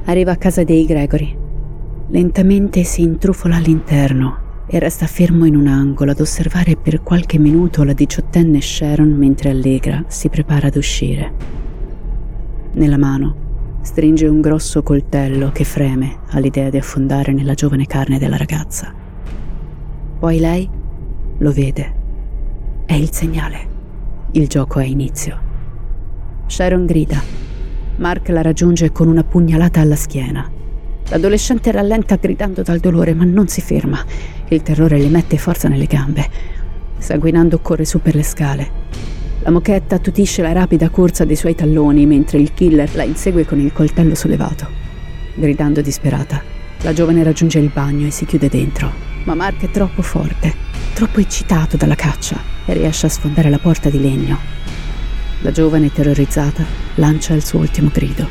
Arriva 0.06 0.32
a 0.32 0.36
casa 0.36 0.64
dei 0.66 0.86
Gregory. 0.86 1.38
Lentamente 2.08 2.84
si 2.84 3.02
intrufola 3.02 3.56
all'interno 3.56 4.42
e 4.68 4.80
resta 4.80 5.08
fermo 5.08 5.46
in 5.46 5.56
un 5.56 5.68
angolo 5.68 6.12
ad 6.12 6.20
osservare 6.20 6.76
per 6.76 7.02
qualche 7.02 7.38
minuto 7.38 7.84
la 7.84 7.94
diciottenne 7.94 8.60
Sharon 8.60 9.12
mentre 9.12 9.50
Allegra 9.50 10.04
si 10.08 10.28
prepara 10.28 10.68
ad 10.68 10.76
uscire. 10.76 11.32
Nella 12.74 12.98
mano 12.98 13.36
stringe 13.82 14.28
un 14.28 14.42
grosso 14.42 14.84
coltello 14.84 15.52
che 15.52 15.64
freme 15.64 16.18
all'idea 16.32 16.70
di 16.70 16.78
affondare 16.78 17.32
nella 17.32 17.54
giovane 17.54 17.86
carne 17.86 18.20
della 18.20 18.38
ragazza. 18.38 18.94
Poi 20.20 20.40
lei 20.40 20.70
lo 21.38 21.52
vede. 21.52 22.02
È 22.86 22.94
il 22.94 23.12
segnale. 23.12 23.68
Il 24.32 24.48
gioco 24.48 24.80
è 24.80 24.86
inizio. 24.86 25.40
Sharon 26.48 26.86
grida. 26.86 27.22
Mark 27.98 28.28
la 28.30 28.42
raggiunge 28.42 28.92
con 28.92 29.08
una 29.08 29.24
pugnalata 29.24 29.80
alla 29.80 29.96
schiena. 29.96 30.50
L'adolescente 31.10 31.72
rallenta 31.72 32.18
gridando 32.18 32.62
dal 32.62 32.80
dolore, 32.80 33.14
ma 33.14 33.24
non 33.24 33.48
si 33.48 33.62
ferma. 33.62 34.04
Il 34.50 34.62
terrore 34.62 34.98
le 34.98 35.08
mette 35.08 35.38
forza 35.38 35.68
nelle 35.68 35.86
gambe. 35.86 36.30
Sanguinando 36.98 37.60
corre 37.60 37.86
su 37.86 38.02
per 38.02 38.16
le 38.16 38.24
scale. 38.24 38.82
La 39.40 39.52
mochetta 39.52 39.96
attutisce 39.96 40.42
la 40.42 40.52
rapida 40.52 40.90
corsa 40.90 41.26
dei 41.26 41.36
suoi 41.36 41.56
talloni 41.56 42.06
mentre 42.06 42.40
il 42.40 42.54
killer 42.54 42.96
la 42.96 43.04
insegue 43.04 43.46
con 43.46 43.60
il 43.60 43.74
coltello 43.74 44.16
sollevato. 44.16 44.68
Gridando 45.36 45.82
disperata, 45.82 46.42
la 46.82 46.94
giovane 46.94 47.24
raggiunge 47.24 47.60
il 47.60 47.72
bagno 47.74 48.08
e 48.08 48.12
si 48.12 48.26
chiude 48.26 48.50
dentro 48.50 49.12
ma 49.26 49.36
Mark 49.36 49.64
è 49.64 49.72
troppo 49.72 50.02
forte, 50.02 50.54
troppo 50.94 51.20
eccitato 51.20 51.76
dalla 51.76 51.96
caccia 51.96 52.40
e 52.66 52.74
riesce 52.74 53.08
a 53.08 53.10
sfondare 53.10 53.50
la 53.50 53.58
porta 53.60 53.90
di 53.90 54.00
legno. 54.00 54.38
La 55.42 55.52
giovane 55.52 55.92
terrorizzata 55.92 56.64
lancia 56.96 57.34
il 57.34 57.44
suo 57.44 57.60
ultimo 57.60 57.90
grido. 57.92 58.30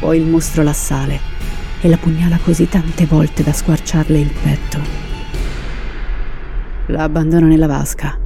Poi 0.00 0.18
il 0.18 0.26
mostro 0.26 0.62
l'assale 0.62 1.20
e 1.80 1.88
la 1.88 1.98
pugnala 1.98 2.38
così 2.38 2.68
tante 2.68 3.06
volte 3.06 3.42
da 3.42 3.52
squarciarle 3.52 4.18
il 4.18 4.32
petto. 4.42 4.78
La 6.86 7.02
abbandona 7.02 7.46
nella 7.46 7.66
vasca 7.66 8.18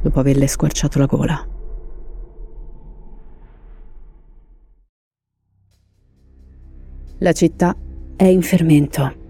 dopo 0.00 0.20
averle 0.20 0.46
squarciato 0.46 0.98
la 0.98 1.06
gola. 1.06 1.48
La 7.18 7.32
città 7.32 7.74
è 8.16 8.24
in 8.24 8.42
fermento. 8.42 9.22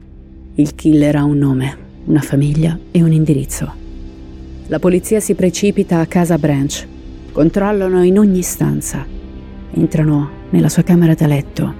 Il 0.55 0.75
killer 0.75 1.17
ha 1.17 1.25
un 1.25 1.39
nome 1.39 1.84
una 2.07 2.21
famiglia 2.21 2.79
e 2.91 3.03
un 3.03 3.13
indirizzo. 3.13 3.73
La 4.69 4.79
polizia 4.79 5.21
si 5.21 5.35
precipita 5.35 6.01
a 6.01 6.07
casa 6.07 6.39
Branch, 6.39 6.87
controllano 7.33 8.03
in 8.03 8.19
ogni 8.19 8.43
stanza, 8.43 9.05
entrano 9.73 10.31
nella 10.51 10.69
sua 10.69 10.83
camera 10.83 11.15
da 11.15 11.27
letto, 11.27 11.75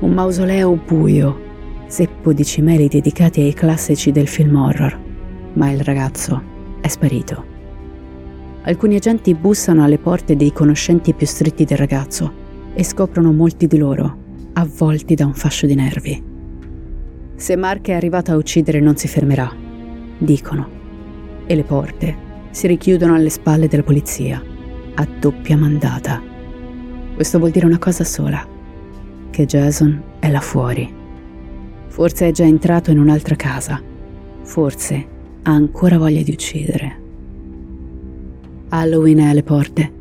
un 0.00 0.12
mausoleo 0.12 0.78
buio, 0.86 1.44
zeppo 1.86 2.32
di 2.32 2.44
cimeli 2.44 2.88
dedicati 2.88 3.40
ai 3.40 3.54
classici 3.54 4.12
del 4.12 4.28
film 4.28 4.56
horror, 4.56 4.98
ma 5.54 5.70
il 5.70 5.80
ragazzo 5.80 6.42
è 6.80 6.88
sparito. 6.88 7.54
Alcuni 8.62 8.96
agenti 8.96 9.34
bussano 9.34 9.84
alle 9.84 9.98
porte 9.98 10.36
dei 10.36 10.52
conoscenti 10.52 11.14
più 11.14 11.26
stretti 11.26 11.64
del 11.64 11.78
ragazzo 11.78 12.44
e 12.74 12.82
scoprono 12.82 13.32
molti 13.32 13.66
di 13.66 13.78
loro, 13.78 14.24
avvolti 14.54 15.14
da 15.14 15.26
un 15.26 15.34
fascio 15.34 15.66
di 15.66 15.74
nervi. 15.74 16.34
Se 17.36 17.54
Mark 17.54 17.88
è 17.88 17.92
arrivato 17.92 18.32
a 18.32 18.36
uccidere 18.36 18.80
non 18.80 18.96
si 18.96 19.08
fermerà, 19.08 19.54
dicono. 20.16 20.70
E 21.44 21.54
le 21.54 21.64
porte 21.64 22.16
si 22.50 22.66
richiudono 22.66 23.14
alle 23.14 23.28
spalle 23.28 23.68
della 23.68 23.82
polizia, 23.82 24.42
a 24.94 25.06
doppia 25.20 25.58
mandata. 25.58 26.22
Questo 27.14 27.38
vuol 27.38 27.50
dire 27.50 27.66
una 27.66 27.78
cosa 27.78 28.04
sola, 28.04 28.44
che 29.28 29.44
Jason 29.44 30.02
è 30.18 30.30
là 30.30 30.40
fuori. 30.40 30.90
Forse 31.88 32.28
è 32.28 32.30
già 32.30 32.44
entrato 32.44 32.90
in 32.90 32.98
un'altra 32.98 33.36
casa, 33.36 33.82
forse 34.42 35.06
ha 35.42 35.50
ancora 35.50 35.98
voglia 35.98 36.22
di 36.22 36.32
uccidere. 36.32 37.00
Halloween 38.70 39.18
è 39.18 39.28
alle 39.28 39.42
porte. 39.42 39.92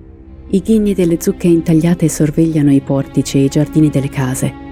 I 0.48 0.62
ghigni 0.62 0.94
delle 0.94 1.20
zucche 1.20 1.48
intagliate 1.48 2.08
sorvegliano 2.08 2.72
i 2.72 2.80
portici 2.80 3.40
e 3.40 3.44
i 3.44 3.50
giardini 3.50 3.90
delle 3.90 4.10
case 4.10 4.64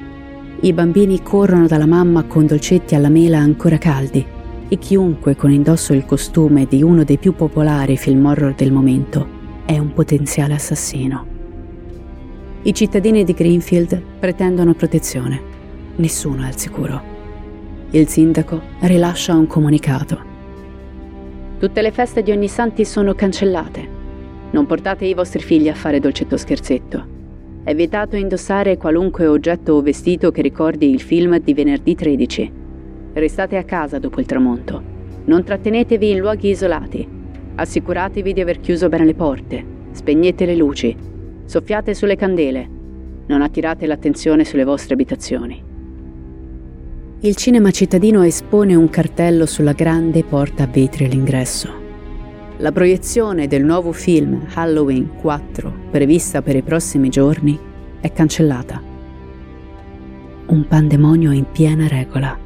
I 0.64 0.72
bambini 0.72 1.22
corrono 1.22 1.68
dalla 1.68 1.86
mamma 1.86 2.24
con 2.24 2.46
dolcetti 2.46 2.96
alla 2.96 3.10
mela 3.10 3.38
ancora 3.38 3.78
caldi 3.78 4.26
e 4.70 4.78
chiunque 4.78 5.36
con 5.36 5.52
indosso 5.52 5.92
il 5.92 6.06
costume 6.06 6.68
di 6.68 6.82
uno 6.82 7.04
dei 7.04 7.18
più 7.18 7.36
popolari 7.36 7.98
film 7.98 8.26
horror 8.26 8.56
del 8.56 8.72
momento 8.72 9.28
è 9.66 9.78
un 9.78 9.92
potenziale 9.92 10.54
assassino. 10.54 11.26
I 12.62 12.74
cittadini 12.74 13.26
di 13.26 13.34
Greenfield 13.34 14.02
pretendono 14.18 14.74
protezione. 14.74 15.42
Nessuno 15.98 16.44
è 16.44 16.48
al 16.48 16.58
sicuro. 16.58 17.02
Il 17.90 18.08
sindaco 18.08 18.62
rilascia 18.80 19.36
un 19.36 19.48
comunicato. 19.48 20.22
Tutte 21.60 21.82
le 21.82 21.92
feste 21.92 22.24
di 22.24 22.32
ogni 22.32 22.48
santi 22.48 22.86
sono 22.86 23.14
cancellate. 23.14 23.86
Non 24.52 24.66
portate 24.66 25.04
i 25.04 25.14
vostri 25.14 25.42
figli 25.42 25.68
a 25.68 25.76
fare 25.76 26.00
dolcetto 26.00 26.38
scherzetto. 26.38 27.13
È 27.66 27.74
vietato 27.74 28.18
indossare 28.18 28.76
qualunque 28.76 29.26
oggetto 29.26 29.74
o 29.74 29.82
vestito 29.82 30.32
che 30.32 30.42
ricordi 30.42 30.90
il 30.90 31.00
film 31.00 31.40
di 31.40 31.54
venerdì 31.54 31.96
13. 31.96 32.52
Restate 33.14 33.56
a 33.56 33.64
casa 33.64 34.00
dopo 34.00 34.20
il 34.20 34.26
tramonto. 34.26 34.82
Non 35.26 35.46
trattenetevi 35.46 36.12
in 36.12 36.18
luoghi 36.18 36.50
isolati. 36.50 37.08
Assicuratevi 37.56 38.34
di 38.34 38.42
aver 38.42 38.60
chiuso 38.60 38.90
bene 38.90 39.06
le 39.06 39.14
porte. 39.14 39.66
Spegnete 39.92 40.46
le 40.46 40.58
luci. 40.58 40.94
Soffiate 41.46 41.94
sulle 41.94 42.18
candele. 42.18 42.68
Non 43.28 43.42
attirate 43.42 43.86
l'attenzione 43.86 44.44
sulle 44.44 44.66
vostre 44.66 44.96
abitazioni. 44.96 45.64
Il 47.22 47.36
cinema 47.38 47.72
cittadino 47.72 48.24
espone 48.24 48.76
un 48.76 48.90
cartello 48.90 49.46
sulla 49.46 49.72
grande 49.72 50.26
porta 50.26 50.64
a 50.64 50.68
vetri 50.68 51.06
all'ingresso. 51.06 51.83
La 52.58 52.72
proiezione 52.72 53.48
del 53.48 53.64
nuovo 53.64 53.92
film 53.92 54.46
Halloween 54.54 55.16
4, 55.16 55.90
prevista 55.90 56.44
per 56.44 56.56
i 56.56 56.62
prossimi 56.62 57.10
giorni, 57.10 57.60
è 58.00 58.12
cancellata. 58.14 58.80
Un 60.46 60.66
pandemonio 60.68 61.32
in 61.32 61.46
piena 61.52 61.88
regola. 61.88 62.38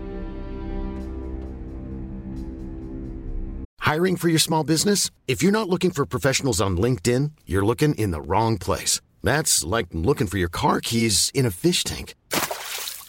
Hiring 3.81 4.15
for 4.15 4.29
your 4.29 4.39
small 4.39 4.63
business? 4.63 5.09
If 5.27 5.41
you're 5.41 5.51
not 5.51 5.67
looking 5.67 5.91
for 5.91 6.05
professionals 6.05 6.61
on 6.61 6.77
LinkedIn, 6.77 7.31
you're 7.45 7.65
looking 7.65 7.93
in 7.95 8.11
the 8.11 8.21
wrong 8.21 8.57
place. 8.57 9.01
That's 9.23 9.65
like 9.65 9.87
looking 9.91 10.27
for 10.27 10.37
your 10.37 10.49
car 10.49 10.79
keys 10.79 11.29
in 11.33 11.45
a 11.45 11.51
fish 11.51 11.83
tank. 11.83 12.13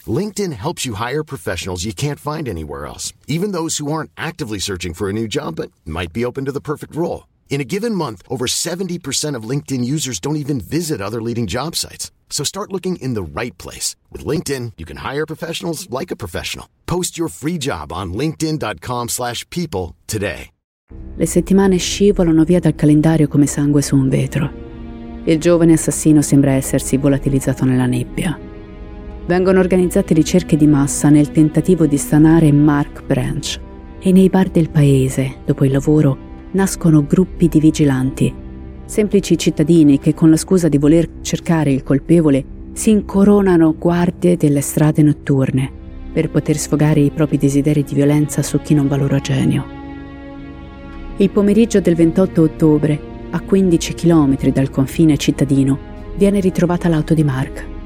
LinkedIn 0.08 0.52
helps 0.52 0.86
you 0.86 0.94
hire 0.94 1.24
professionals 1.24 1.84
you 1.84 1.92
can't 1.92 2.20
find 2.20 2.48
anywhere 2.48 2.86
else, 2.86 3.12
even 3.26 3.50
those 3.50 3.78
who 3.78 3.90
aren't 3.90 4.12
actively 4.16 4.60
searching 4.60 4.94
for 4.94 5.10
a 5.10 5.12
new 5.12 5.26
job 5.26 5.56
but 5.56 5.72
might 5.84 6.12
be 6.12 6.24
open 6.24 6.44
to 6.44 6.52
the 6.56 6.60
perfect 6.60 6.94
role. 6.94 7.26
In 7.50 7.60
a 7.60 7.64
given 7.64 7.92
month, 7.92 8.22
over 8.30 8.46
70% 8.46 9.34
of 9.34 9.48
LinkedIn 9.48 9.84
users 9.84 10.20
don't 10.20 10.36
even 10.36 10.60
visit 10.60 11.00
other 11.00 11.20
leading 11.20 11.48
job 11.48 11.74
sites. 11.74 12.12
So 12.30 12.44
start 12.44 12.72
looking 12.72 13.02
in 13.02 13.14
the 13.14 13.40
right 13.40 13.56
place. 13.58 13.96
With 14.12 14.24
LinkedIn, 14.24 14.74
you 14.78 14.86
can 14.86 14.98
hire 14.98 15.26
professionals 15.26 15.90
like 15.90 16.12
a 16.12 16.16
professional. 16.16 16.68
Post 16.86 17.18
your 17.18 17.28
free 17.28 17.58
job 17.58 17.92
on 17.92 18.12
linkedin.com 18.12 19.08
slash 19.08 19.44
people 19.50 19.96
today. 20.06 20.50
Le 21.16 21.26
settimane 21.26 21.78
scivolano 21.78 22.44
via 22.44 22.60
dal 22.60 22.74
calendario 22.74 23.26
come 23.26 23.46
sangue 23.46 23.82
su 23.82 23.96
un 23.96 24.08
vetro. 24.08 24.50
Il 25.24 25.38
giovane 25.38 25.72
assassino 25.72 26.22
sembra 26.22 26.52
essersi 26.52 26.96
volatilizzato 26.96 27.64
nella 27.64 27.86
nebbia. 27.86 28.48
Vengono 29.28 29.61
organizzate 29.61 30.14
ricerche 30.14 30.56
di 30.56 30.66
massa 30.66 31.11
nel 31.11 31.30
tentativo 31.30 31.85
di 31.85 31.99
stanare 31.99 32.50
Mark 32.50 33.04
Branch. 33.04 33.61
E 34.00 34.11
nei 34.11 34.30
bar 34.30 34.49
del 34.49 34.70
paese, 34.70 35.40
dopo 35.44 35.66
il 35.66 35.73
lavoro, 35.73 36.16
nascono 36.52 37.04
gruppi 37.04 37.47
di 37.47 37.61
vigilanti, 37.61 38.35
semplici 38.87 39.37
cittadini 39.37 39.99
che 39.99 40.14
con 40.14 40.30
la 40.30 40.38
scusa 40.38 40.68
di 40.68 40.78
voler 40.78 41.20
cercare 41.20 41.70
il 41.70 41.82
colpevole 41.82 42.42
si 42.73 42.88
incoronano 42.88 43.75
guardie 43.78 44.38
delle 44.38 44.62
strade 44.62 45.02
notturne 45.02 45.70
per 46.11 46.30
poter 46.30 46.56
sfogare 46.56 47.00
i 47.00 47.11
propri 47.11 47.37
desideri 47.37 47.82
di 47.85 47.94
violenza 47.94 48.42
su 48.42 48.62
chi 48.62 48.73
non 48.73 48.88
va 48.88 48.97
loro 48.97 49.20
genio. 49.20 49.62
Il 51.18 51.28
pomeriggio 51.28 51.80
del 51.82 51.97
28 51.97 52.41
ottobre, 52.41 52.99
a 53.28 53.41
15 53.41 53.93
km 53.93 54.50
dal 54.52 54.71
confine 54.71 55.19
cittadino, 55.19 55.78
viene 56.17 56.41
ritrovata 56.41 56.88
l'auto 56.88 57.12
di 57.12 57.25
Mark 57.25 57.76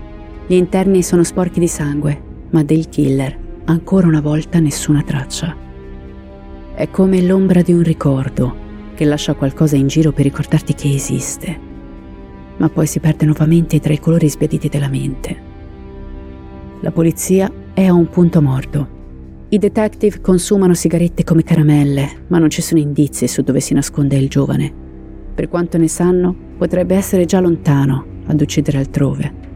gli 0.46 0.54
interni 0.54 1.02
sono 1.02 1.22
sporchi 1.22 1.60
di 1.60 1.68
sangue, 1.68 2.20
ma 2.50 2.62
del 2.64 2.88
killer 2.88 3.38
ancora 3.64 4.08
una 4.08 4.20
volta 4.20 4.58
nessuna 4.58 5.02
traccia. 5.02 5.56
È 6.74 6.90
come 6.90 7.22
l'ombra 7.22 7.62
di 7.62 7.72
un 7.72 7.82
ricordo 7.82 8.54
che 8.94 9.04
lascia 9.04 9.34
qualcosa 9.34 9.76
in 9.76 9.86
giro 9.86 10.12
per 10.12 10.24
ricordarti 10.24 10.74
che 10.74 10.92
esiste, 10.92 11.58
ma 12.56 12.68
poi 12.68 12.86
si 12.86 12.98
perde 12.98 13.24
nuovamente 13.24 13.78
tra 13.78 13.92
i 13.92 14.00
colori 14.00 14.28
sbiaditi 14.28 14.68
della 14.68 14.88
mente. 14.88 15.50
La 16.80 16.90
polizia 16.90 17.50
è 17.72 17.84
a 17.86 17.92
un 17.92 18.08
punto 18.08 18.42
morto. 18.42 19.00
I 19.48 19.58
detective 19.58 20.20
consumano 20.20 20.74
sigarette 20.74 21.24
come 21.24 21.44
caramelle, 21.44 22.24
ma 22.28 22.38
non 22.38 22.50
ci 22.50 22.62
sono 22.62 22.80
indizi 22.80 23.28
su 23.28 23.42
dove 23.42 23.60
si 23.60 23.74
nasconde 23.74 24.16
il 24.16 24.28
giovane. 24.28 24.72
Per 25.34 25.48
quanto 25.48 25.78
ne 25.78 25.88
sanno, 25.88 26.34
potrebbe 26.58 26.96
essere 26.96 27.26
già 27.26 27.38
lontano 27.38 28.04
ad 28.26 28.40
uccidere 28.40 28.78
altrove. 28.78 29.50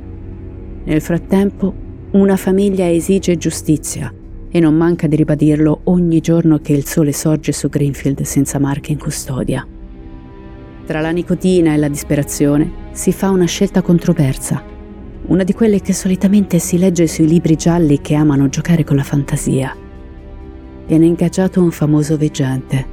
Nel 0.87 1.01
frattempo, 1.01 1.75
una 2.12 2.37
famiglia 2.37 2.88
esige 2.88 3.37
giustizia 3.37 4.12
e 4.49 4.61
non 4.61 4.77
manca 4.77 5.09
di 5.09 5.16
ribadirlo 5.16 5.81
ogni 5.85 6.20
giorno 6.20 6.61
che 6.61 6.75
il 6.75 6.87
sole 6.87 7.12
sorge 7.12 7.51
su 7.51 7.68
Greenfield 7.68 8.22
senza 8.22 8.61
marche 8.61 8.92
in 8.92 8.99
custodia. 8.99 9.66
Tra 10.87 11.01
la 11.01 11.11
nicotina 11.11 11.75
e 11.75 11.77
la 11.77 11.88
disperazione 11.88 12.70
si 12.92 13.11
fa 13.11 13.31
una 13.31 13.46
scelta 13.46 13.83
controversa, 13.83 14.62
una 15.27 15.42
di 15.42 15.53
quelle 15.55 15.81
che 15.81 15.92
solitamente 15.92 16.61
si 16.61 16.79
legge 16.79 17.09
sui 17.09 17.27
libri 17.27 17.57
gialli 17.57 18.01
che 18.01 18.14
amano 18.14 18.49
giocare 18.49 18.85
con 18.85 18.94
la 18.94 19.03
fantasia. 19.03 19.77
Viene 20.87 21.07
ingaggiato 21.07 21.61
un 21.61 21.72
famoso 21.72 22.16
veggente. 22.16 22.87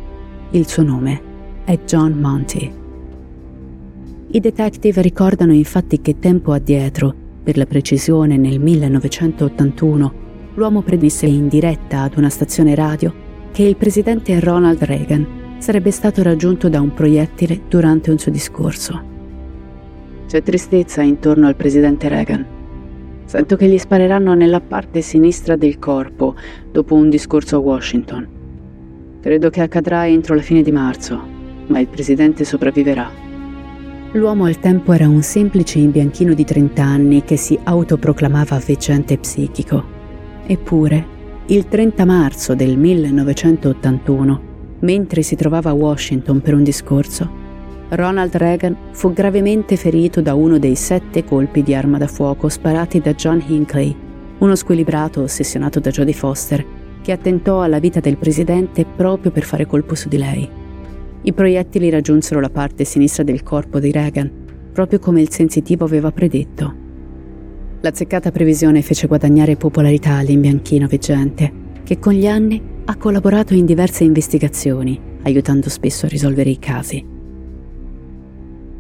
Il 0.50 0.68
suo 0.68 0.82
nome 0.82 1.22
è 1.64 1.78
John 1.86 2.14
Monty. 2.14 2.74
I 4.32 4.40
detective 4.40 5.00
ricordano 5.00 5.54
infatti 5.54 6.02
che 6.02 6.18
tempo 6.18 6.54
addietro 6.54 7.22
per 7.44 7.58
la 7.58 7.66
precisione 7.66 8.38
nel 8.38 8.60
1981, 8.60 10.14
l'uomo 10.56 10.82
predisse 10.82 11.26
in 11.26 11.50
diretta 11.50 12.02
ad 12.02 12.16
una 12.16 12.30
stazione 12.30 12.74
radio 12.74 13.14
che 13.52 13.64
il 13.64 13.76
presidente 13.76 14.40
Ronald 14.40 14.82
Reagan 14.84 15.58
sarebbe 15.58 15.92
stato 15.92 16.24
raggiunto 16.24 16.70
da 16.70 16.80
un 16.80 16.94
proiettile 16.94 17.62
durante 17.68 18.12
un 18.12 18.18
suo 18.18 18.32
discorso. 18.32 19.12
C'è 20.26 20.42
tristezza 20.42 21.02
intorno 21.02 21.48
al 21.48 21.56
presidente 21.56 22.08
Reagan. 22.08 22.46
Sento 23.26 23.56
che 23.56 23.68
gli 23.68 23.78
spareranno 23.78 24.34
nella 24.34 24.62
parte 24.62 25.02
sinistra 25.02 25.56
del 25.56 25.80
corpo 25.80 26.36
dopo 26.72 26.96
un 26.96 27.10
discorso 27.10 27.58
a 27.58 27.60
Washington. 27.60 28.28
Credo 29.22 29.50
che 29.50 29.62
accadrà 29.62 30.08
entro 30.08 30.36
la 30.36 30.42
fine 30.42 30.62
di 30.62 30.72
marzo, 30.72 31.22
ma 31.68 31.80
il 31.80 31.88
presidente 31.88 32.44
sopravviverà. 32.46 33.33
L'uomo 34.16 34.46
al 34.46 34.60
tempo 34.60 34.94
era 34.94 35.08
un 35.08 35.24
semplice 35.24 35.80
imbianchino 35.80 36.36
di 36.36 36.46
30 36.46 36.84
anni 36.84 37.24
che 37.24 37.36
si 37.36 37.58
autoproclamava 37.64 38.62
veggente 38.64 39.18
psichico. 39.18 39.84
Eppure, 40.46 41.08
il 41.48 41.68
30 41.68 42.06
marzo 42.06 42.54
del 42.54 42.78
1981, 42.78 44.42
mentre 44.82 45.24
si 45.24 45.36
trovava 45.36 45.72
a 45.72 45.74
Washington 45.74 46.42
per 46.42 46.54
un 46.54 46.64
discorso, 46.64 47.28
Ronald 47.90 48.36
Reagan 48.36 48.78
fu 48.92 49.12
gravemente 49.14 49.78
ferito 49.78 50.22
da 50.22 50.36
uno 50.36 50.60
dei 50.60 50.76
sette 50.76 51.24
colpi 51.24 51.64
di 51.64 51.74
arma 51.74 51.98
da 51.98 52.08
fuoco 52.08 52.50
sparati 52.50 53.00
da 53.00 53.16
John 53.16 53.44
Hinckley, 53.44 53.96
uno 54.38 54.56
squilibrato 54.56 55.24
ossessionato 55.24 55.80
da 55.80 55.90
Jodie 55.90 56.14
Foster, 56.14 56.64
che 57.02 57.12
attentò 57.12 57.64
alla 57.64 57.80
vita 57.80 58.00
del 58.00 58.18
presidente 58.18 58.86
proprio 58.86 59.32
per 59.32 59.44
fare 59.44 59.66
colpo 59.66 59.96
su 59.96 60.08
di 60.08 60.18
lei. 60.20 60.62
I 61.26 61.32
proiettili 61.32 61.90
raggiunsero 61.90 62.42
la 62.42 62.50
parte 62.50 62.84
sinistra 62.84 63.24
del 63.24 63.44
corpo 63.44 63.80
di 63.80 63.92
Reagan, 63.92 64.30
proprio 64.74 65.00
come 65.00 65.22
il 65.22 65.32
sensitivo 65.32 65.86
aveva 65.86 66.12
predetto. 66.12 66.82
L'azzeccata 67.80 68.32
previsione 68.32 68.82
fece 68.82 69.08
guadagnare 69.08 69.56
popolarità 69.56 70.16
all'imbianchino 70.16 70.88
veggente, 70.88 71.52
che 71.84 71.98
con 71.98 72.12
gli 72.12 72.28
anni 72.28 72.62
ha 72.86 72.98
collaborato 72.98 73.54
in 73.54 73.66
diverse 73.66 74.04
investigazioni, 74.04 75.00
aiutando 75.24 75.70
spesso 75.70 76.06
a 76.06 76.10
risolvere 76.10 76.50
i 76.50 76.60
casi. 76.60 77.06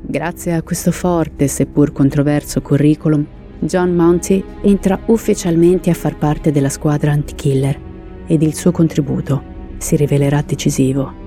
Grazie 0.01 0.53
a 0.53 0.63
questo 0.63 0.91
forte, 0.91 1.47
seppur 1.47 1.93
controverso 1.93 2.61
curriculum, 2.61 3.25
John 3.59 3.95
Monty 3.95 4.43
entra 4.61 4.99
ufficialmente 5.05 5.89
a 5.89 5.93
far 5.93 6.17
parte 6.17 6.51
della 6.51 6.67
squadra 6.67 7.11
anti-killer 7.11 7.79
ed 8.27 8.41
il 8.41 8.53
suo 8.53 8.71
contributo 8.71 9.41
si 9.77 9.95
rivelerà 9.95 10.43
decisivo. 10.45 11.22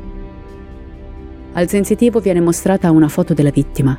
Al 1.57 1.71
sensitivo 1.71 2.21
viene 2.21 2.42
mostrata 2.42 2.90
una 2.90 3.09
foto 3.09 3.33
della 3.33 3.49
vittima. 3.49 3.99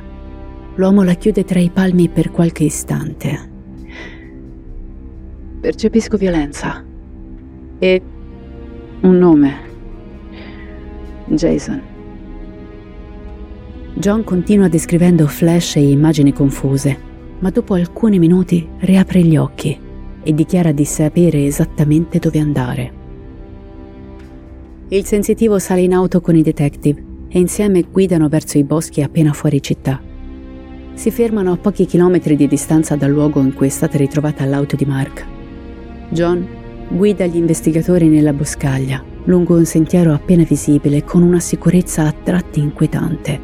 L'uomo 0.76 1.02
la 1.02 1.14
chiude 1.14 1.42
tra 1.42 1.58
i 1.58 1.70
palmi 1.70 2.08
per 2.08 2.30
qualche 2.30 2.62
istante. 2.62 3.50
Percepisco 5.60 6.16
violenza. 6.16 6.84
E 7.80 8.02
un 9.00 9.18
nome. 9.18 9.56
Jason. 11.26 11.82
John 13.94 14.22
continua 14.22 14.68
descrivendo 14.68 15.26
flash 15.26 15.76
e 15.76 15.90
immagini 15.90 16.32
confuse, 16.32 16.96
ma 17.40 17.50
dopo 17.50 17.74
alcuni 17.74 18.20
minuti 18.20 18.68
riapre 18.78 19.20
gli 19.22 19.36
occhi 19.36 19.76
e 20.22 20.32
dichiara 20.32 20.70
di 20.70 20.84
sapere 20.84 21.44
esattamente 21.44 22.20
dove 22.20 22.38
andare. 22.38 22.92
Il 24.90 25.04
sensitivo 25.04 25.58
sale 25.58 25.80
in 25.80 25.92
auto 25.92 26.20
con 26.20 26.36
i 26.36 26.42
detective 26.42 27.07
e 27.28 27.38
insieme 27.38 27.82
guidano 27.82 28.28
verso 28.28 28.58
i 28.58 28.64
boschi 28.64 29.02
appena 29.02 29.32
fuori 29.32 29.62
città. 29.62 30.00
Si 30.94 31.10
fermano 31.10 31.52
a 31.52 31.56
pochi 31.56 31.86
chilometri 31.86 32.36
di 32.36 32.48
distanza 32.48 32.96
dal 32.96 33.10
luogo 33.10 33.40
in 33.40 33.54
cui 33.54 33.66
è 33.66 33.70
stata 33.70 33.96
ritrovata 33.98 34.44
l'auto 34.44 34.76
di 34.76 34.84
Mark. 34.84 35.26
John 36.10 36.46
guida 36.88 37.26
gli 37.26 37.36
investigatori 37.36 38.08
nella 38.08 38.32
boscaglia, 38.32 39.04
lungo 39.24 39.56
un 39.56 39.66
sentiero 39.66 40.14
appena 40.14 40.42
visibile 40.42 41.04
con 41.04 41.22
una 41.22 41.38
sicurezza 41.38 42.04
a 42.06 42.12
tratti 42.12 42.60
inquietante. 42.60 43.40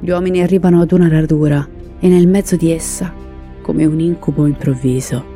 Gli 0.00 0.10
uomini 0.10 0.42
arrivano 0.42 0.80
ad 0.80 0.92
una 0.92 1.08
radura 1.08 1.66
e 1.98 2.08
nel 2.08 2.26
mezzo 2.26 2.56
di 2.56 2.72
essa, 2.72 3.12
come 3.62 3.84
un 3.84 4.00
incubo 4.00 4.46
improvviso, 4.46 5.34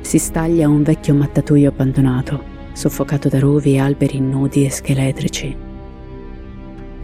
si 0.00 0.18
staglia 0.18 0.68
un 0.68 0.82
vecchio 0.82 1.14
mattatoio 1.14 1.70
abbandonato, 1.70 2.42
soffocato 2.72 3.28
da 3.28 3.38
rovi 3.38 3.74
e 3.74 3.78
alberi 3.78 4.20
nudi 4.20 4.64
e 4.66 4.70
scheletrici. 4.70 5.63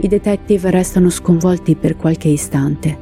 I 0.03 0.09
detective 0.09 0.71
restano 0.71 1.11
sconvolti 1.11 1.77
per 1.77 1.95
qualche 1.95 2.29
istante, 2.29 2.97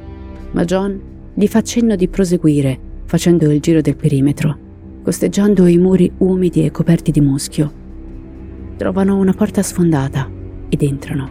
ma 0.51 0.65
John 0.65 1.01
gli 1.33 1.47
fa 1.47 1.63
cenno 1.63 1.95
di 1.95 2.09
proseguire, 2.09 2.77
facendo 3.05 3.53
il 3.53 3.61
giro 3.61 3.81
del 3.81 3.95
perimetro, 3.95 4.59
costeggiando 5.05 5.69
i 5.69 5.79
muri 5.79 6.11
umidi 6.19 6.65
e 6.65 6.73
coperti 6.73 7.13
di 7.13 7.21
muschio. 7.21 7.73
Trovano 8.77 9.17
una 9.17 9.33
porta 9.33 9.63
sfondata 9.63 10.29
ed 10.69 10.83
entrano. 10.83 11.31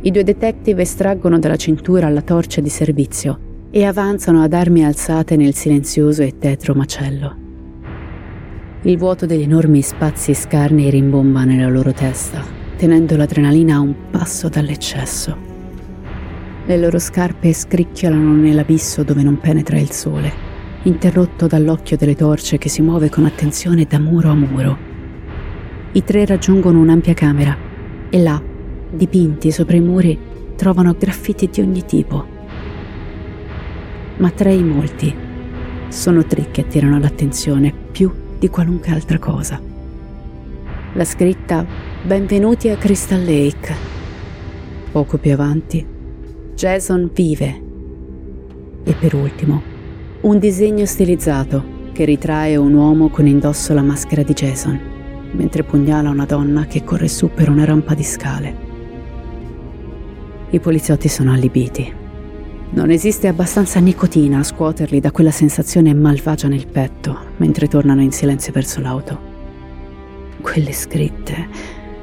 I 0.00 0.10
due 0.10 0.24
detective 0.24 0.82
estraggono 0.82 1.38
dalla 1.38 1.54
cintura 1.54 2.08
la 2.08 2.22
torcia 2.22 2.60
di 2.60 2.68
servizio 2.68 3.38
e 3.70 3.84
avanzano 3.84 4.42
ad 4.42 4.52
armi 4.52 4.84
alzate 4.84 5.36
nel 5.36 5.54
silenzioso 5.54 6.22
e 6.22 6.38
tetro 6.38 6.74
macello. 6.74 7.36
Il 8.82 8.98
vuoto 8.98 9.26
degli 9.26 9.42
enormi 9.42 9.80
spazi 9.80 10.34
scarni 10.34 10.90
rimbomba 10.90 11.44
nella 11.44 11.68
loro 11.68 11.92
testa, 11.92 12.64
tenendo 12.76 13.16
l'adrenalina 13.16 13.76
a 13.76 13.80
un 13.80 13.94
passo 14.10 14.48
dall'eccesso. 14.48 15.36
Le 16.66 16.76
loro 16.76 16.98
scarpe 16.98 17.52
scricchiolano 17.52 18.32
nell'abisso 18.32 19.02
dove 19.02 19.22
non 19.22 19.38
penetra 19.38 19.78
il 19.78 19.90
sole, 19.90 20.32
interrotto 20.82 21.46
dall'occhio 21.46 21.96
delle 21.96 22.14
torce 22.14 22.58
che 22.58 22.68
si 22.68 22.82
muove 22.82 23.08
con 23.08 23.24
attenzione 23.24 23.86
da 23.88 23.98
muro 23.98 24.30
a 24.30 24.34
muro. 24.34 24.78
I 25.92 26.04
tre 26.04 26.26
raggiungono 26.26 26.80
un'ampia 26.80 27.14
camera 27.14 27.56
e 28.10 28.22
là, 28.22 28.40
dipinti 28.90 29.50
sopra 29.50 29.76
i 29.76 29.80
muri, 29.80 30.18
trovano 30.56 30.94
graffiti 30.98 31.48
di 31.50 31.60
ogni 31.60 31.84
tipo. 31.84 32.26
Ma 34.18 34.30
tra 34.30 34.50
i 34.50 34.62
molti, 34.62 35.14
sono 35.88 36.24
tre 36.24 36.50
che 36.50 36.62
attirano 36.62 36.98
l'attenzione 36.98 37.72
più 37.90 38.12
di 38.38 38.48
qualunque 38.48 38.90
altra 38.90 39.18
cosa. 39.18 39.65
La 40.96 41.04
scritta 41.04 41.66
Benvenuti 42.04 42.70
a 42.70 42.76
Crystal 42.78 43.22
Lake. 43.22 43.74
Poco 44.90 45.18
più 45.18 45.30
avanti, 45.30 45.86
Jason 46.54 47.10
vive. 47.12 47.62
E 48.82 48.94
per 48.94 49.14
ultimo, 49.14 49.60
un 50.22 50.38
disegno 50.38 50.86
stilizzato 50.86 51.62
che 51.92 52.06
ritrae 52.06 52.56
un 52.56 52.72
uomo 52.72 53.10
con 53.10 53.26
indosso 53.26 53.74
la 53.74 53.82
maschera 53.82 54.22
di 54.22 54.32
Jason, 54.32 54.80
mentre 55.32 55.64
pugnala 55.64 56.08
una 56.08 56.24
donna 56.24 56.64
che 56.64 56.82
corre 56.82 57.08
su 57.08 57.28
per 57.28 57.50
una 57.50 57.66
rampa 57.66 57.92
di 57.92 58.02
scale. 58.02 58.56
I 60.48 60.58
poliziotti 60.60 61.08
sono 61.08 61.30
allibiti. 61.30 61.92
Non 62.70 62.88
esiste 62.88 63.28
abbastanza 63.28 63.80
nicotina 63.80 64.38
a 64.38 64.44
scuoterli 64.44 65.00
da 65.00 65.10
quella 65.10 65.30
sensazione 65.30 65.92
malvagia 65.92 66.48
nel 66.48 66.66
petto 66.66 67.18
mentre 67.36 67.68
tornano 67.68 68.00
in 68.00 68.12
silenzio 68.12 68.50
verso 68.54 68.80
l'auto. 68.80 69.35
Quelle 70.40 70.72
scritte 70.72 71.48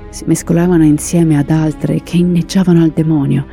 si 0.09 0.25
mescolavano 0.25 0.83
insieme 0.83 1.37
ad 1.37 1.49
altre 1.49 2.01
che 2.03 2.17
inneggiavano 2.17 2.83
al 2.83 2.91
demonio. 2.91 3.45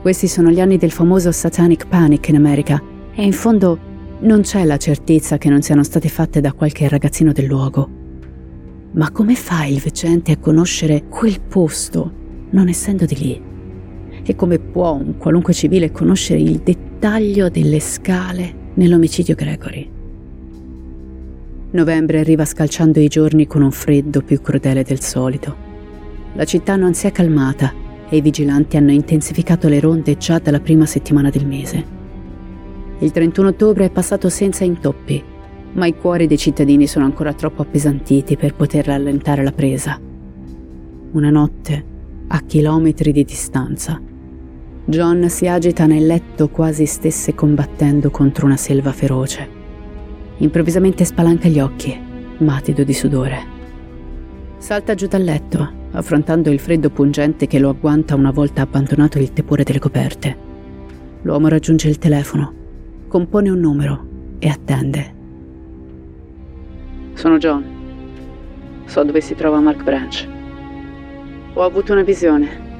Questi 0.00 0.26
sono 0.26 0.50
gli 0.50 0.60
anni 0.60 0.78
del 0.78 0.90
famoso 0.90 1.30
Satanic 1.30 1.86
Panic 1.86 2.28
in 2.28 2.36
America 2.36 2.82
e 3.14 3.22
in 3.22 3.32
fondo 3.32 3.78
non 4.20 4.40
c'è 4.40 4.64
la 4.64 4.76
certezza 4.76 5.36
che 5.36 5.48
non 5.48 5.62
siano 5.62 5.82
state 5.82 6.08
fatte 6.08 6.40
da 6.40 6.52
qualche 6.52 6.88
ragazzino 6.88 7.32
del 7.32 7.46
luogo. 7.46 7.88
Ma 8.92 9.10
come 9.10 9.34
fa 9.34 9.64
il 9.64 9.78
veggente 9.78 10.32
a 10.32 10.38
conoscere 10.38 11.04
quel 11.08 11.40
posto 11.40 12.12
non 12.50 12.68
essendo 12.68 13.04
di 13.04 13.16
lì? 13.16 13.42
E 14.24 14.34
come 14.34 14.58
può 14.58 14.92
un 14.92 15.16
qualunque 15.18 15.52
civile 15.52 15.90
conoscere 15.90 16.40
il 16.40 16.58
dettaglio 16.58 17.48
delle 17.48 17.80
scale 17.80 18.70
nell'omicidio 18.74 19.34
Gregory? 19.34 19.91
Novembre 21.72 22.20
arriva 22.20 22.44
scalciando 22.44 23.00
i 23.00 23.08
giorni 23.08 23.46
con 23.46 23.62
un 23.62 23.70
freddo 23.70 24.20
più 24.20 24.42
crudele 24.42 24.82
del 24.82 25.00
solito. 25.00 25.56
La 26.34 26.44
città 26.44 26.76
non 26.76 26.92
si 26.92 27.06
è 27.06 27.12
calmata 27.12 27.72
e 28.10 28.16
i 28.18 28.20
vigilanti 28.20 28.76
hanno 28.76 28.92
intensificato 28.92 29.68
le 29.68 29.80
ronde 29.80 30.18
già 30.18 30.38
dalla 30.38 30.60
prima 30.60 30.84
settimana 30.84 31.30
del 31.30 31.46
mese. 31.46 31.84
Il 32.98 33.10
31 33.10 33.48
ottobre 33.48 33.86
è 33.86 33.90
passato 33.90 34.28
senza 34.28 34.64
intoppi, 34.64 35.24
ma 35.72 35.86
i 35.86 35.96
cuori 35.96 36.26
dei 36.26 36.36
cittadini 36.36 36.86
sono 36.86 37.06
ancora 37.06 37.32
troppo 37.32 37.62
appesantiti 37.62 38.36
per 38.36 38.54
poter 38.54 38.84
rallentare 38.84 39.42
la 39.42 39.52
presa. 39.52 39.98
Una 41.12 41.30
notte, 41.30 41.84
a 42.28 42.40
chilometri 42.40 43.12
di 43.12 43.24
distanza, 43.24 43.98
John 44.84 45.30
si 45.30 45.48
agita 45.48 45.86
nel 45.86 46.04
letto 46.04 46.50
quasi 46.50 46.84
stesse 46.84 47.34
combattendo 47.34 48.10
contro 48.10 48.44
una 48.44 48.58
selva 48.58 48.92
feroce. 48.92 49.61
Improvvisamente 50.42 51.04
spalanca 51.04 51.46
gli 51.46 51.60
occhi, 51.60 51.96
matido 52.38 52.82
di 52.82 52.92
sudore. 52.92 53.46
Salta 54.56 54.94
giù 54.94 55.06
dal 55.06 55.22
letto, 55.22 55.70
affrontando 55.92 56.50
il 56.50 56.58
freddo 56.58 56.90
pungente 56.90 57.46
che 57.46 57.60
lo 57.60 57.68
agguanta 57.68 58.16
una 58.16 58.32
volta 58.32 58.62
abbandonato 58.62 59.20
il 59.20 59.32
tepore 59.32 59.62
delle 59.62 59.78
coperte. 59.78 60.36
L'uomo 61.22 61.46
raggiunge 61.46 61.88
il 61.88 61.98
telefono, 61.98 62.52
compone 63.06 63.50
un 63.50 63.60
numero 63.60 64.06
e 64.40 64.48
attende. 64.48 65.14
Sono 67.14 67.38
John. 67.38 67.64
So 68.86 69.04
dove 69.04 69.20
si 69.20 69.36
trova 69.36 69.60
Mark 69.60 69.84
Branch. 69.84 70.26
Ho 71.54 71.62
avuto 71.62 71.92
una 71.92 72.02
visione 72.02 72.70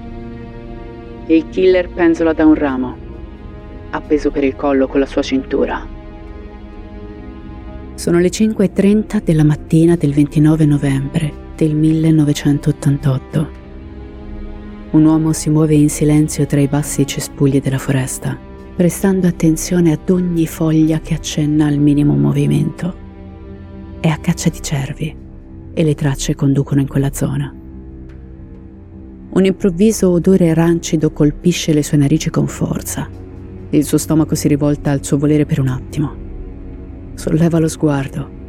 il 1.26 1.48
killer 1.48 1.88
penzola 1.90 2.32
da 2.32 2.44
un 2.44 2.54
ramo, 2.54 2.96
appeso 3.90 4.32
per 4.32 4.42
il 4.42 4.56
collo 4.56 4.88
con 4.88 4.98
la 4.98 5.06
sua 5.06 5.22
cintura. 5.22 5.91
Sono 7.94 8.18
le 8.18 8.30
5.30 8.30 9.22
della 9.22 9.44
mattina 9.44 9.96
del 9.96 10.14
29 10.14 10.64
novembre 10.64 11.32
del 11.54 11.74
1988. 11.76 13.60
Un 14.92 15.04
uomo 15.04 15.32
si 15.32 15.50
muove 15.50 15.74
in 15.74 15.90
silenzio 15.90 16.46
tra 16.46 16.60
i 16.60 16.68
bassi 16.68 17.06
cespugli 17.06 17.60
della 17.60 17.78
foresta, 17.78 18.36
prestando 18.74 19.26
attenzione 19.26 19.92
ad 19.92 20.08
ogni 20.08 20.46
foglia 20.46 21.00
che 21.00 21.14
accenna 21.14 21.66
al 21.66 21.78
minimo 21.78 22.16
movimento. 22.16 22.96
È 24.00 24.08
a 24.08 24.18
caccia 24.18 24.48
di 24.48 24.62
cervi 24.62 25.14
e 25.74 25.84
le 25.84 25.94
tracce 25.94 26.34
conducono 26.34 26.80
in 26.80 26.88
quella 26.88 27.12
zona. 27.12 27.54
Un 29.34 29.44
improvviso 29.44 30.10
odore 30.10 30.52
rancido 30.54 31.12
colpisce 31.12 31.72
le 31.72 31.82
sue 31.82 31.98
narici 31.98 32.30
con 32.30 32.48
forza. 32.48 33.08
Il 33.70 33.84
suo 33.84 33.98
stomaco 33.98 34.34
si 34.34 34.48
rivolta 34.48 34.90
al 34.90 35.04
suo 35.04 35.18
volere 35.18 35.46
per 35.46 35.60
un 35.60 35.68
attimo. 35.68 36.21
Solleva 37.14 37.58
lo 37.58 37.68
sguardo 37.68 38.40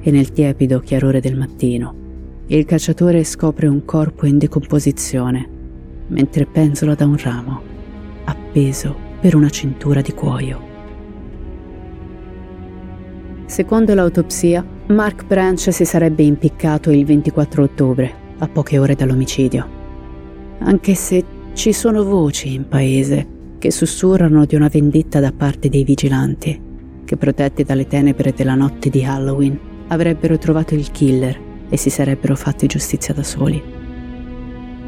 e 0.00 0.10
nel 0.10 0.32
tiepido 0.32 0.80
chiarore 0.80 1.20
del 1.20 1.36
mattino 1.36 1.98
il 2.46 2.64
cacciatore 2.64 3.22
scopre 3.24 3.68
un 3.68 3.84
corpo 3.84 4.26
in 4.26 4.38
decomposizione 4.38 5.48
mentre 6.08 6.46
penzola 6.46 6.94
da 6.94 7.06
un 7.06 7.16
ramo, 7.16 7.62
appeso 8.24 8.96
per 9.20 9.36
una 9.36 9.50
cintura 9.50 10.00
di 10.00 10.12
cuoio. 10.12 10.68
Secondo 13.46 13.94
l'autopsia, 13.94 14.64
Mark 14.88 15.26
Branch 15.26 15.72
si 15.72 15.84
sarebbe 15.84 16.22
impiccato 16.22 16.90
il 16.90 17.04
24 17.04 17.62
ottobre, 17.62 18.12
a 18.38 18.48
poche 18.48 18.78
ore 18.78 18.94
dall'omicidio 18.96 19.78
anche 20.62 20.94
se 20.94 21.24
ci 21.54 21.72
sono 21.72 22.04
voci 22.04 22.54
in 22.54 22.68
paese 22.68 23.38
che 23.58 23.70
sussurrano 23.70 24.44
di 24.44 24.54
una 24.54 24.68
vendetta 24.68 25.20
da 25.20 25.32
parte 25.32 25.68
dei 25.68 25.84
vigilanti, 25.84 26.60
che 27.10 27.16
protetti 27.16 27.64
dalle 27.64 27.88
tenebre 27.88 28.32
della 28.32 28.54
notte 28.54 28.88
di 28.88 29.04
Halloween 29.04 29.58
avrebbero 29.88 30.38
trovato 30.38 30.76
il 30.76 30.92
killer 30.92 31.36
e 31.68 31.76
si 31.76 31.90
sarebbero 31.90 32.36
fatti 32.36 32.68
giustizia 32.68 33.12
da 33.12 33.24
soli. 33.24 33.60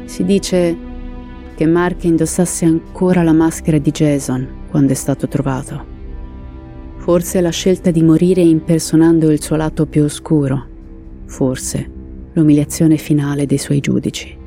Si 0.05 0.23
dice 0.23 0.77
che 1.53 1.65
Mark 1.65 2.05
indossasse 2.05 2.63
ancora 2.63 3.23
la 3.23 3.33
maschera 3.33 3.77
di 3.77 3.91
Jason 3.91 4.47
quando 4.69 4.93
è 4.93 4.95
stato 4.95 5.27
trovato. 5.27 5.85
Forse 6.95 7.41
la 7.41 7.49
scelta 7.49 7.91
di 7.91 8.01
morire 8.01 8.39
impersonando 8.39 9.29
il 9.29 9.41
suo 9.41 9.57
lato 9.57 9.85
più 9.85 10.05
oscuro, 10.05 10.65
forse 11.25 11.91
l'umiliazione 12.31 12.95
finale 12.95 13.45
dei 13.45 13.57
suoi 13.57 13.81
giudici. 13.81 14.42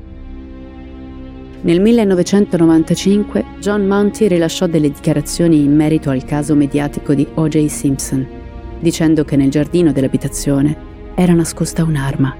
Nel 1.62 1.80
1995 1.80 3.44
John 3.60 3.86
Monty 3.86 4.28
rilasciò 4.28 4.66
delle 4.66 4.90
dichiarazioni 4.90 5.64
in 5.64 5.74
merito 5.74 6.10
al 6.10 6.24
caso 6.24 6.54
mediatico 6.54 7.14
di 7.14 7.26
O.J. 7.34 7.66
Simpson 7.66 8.44
dicendo 8.80 9.24
che 9.24 9.36
nel 9.36 9.50
giardino 9.50 9.92
dell'abitazione 9.92 10.76
era 11.14 11.32
nascosta 11.32 11.82
un'arma. 11.82 12.34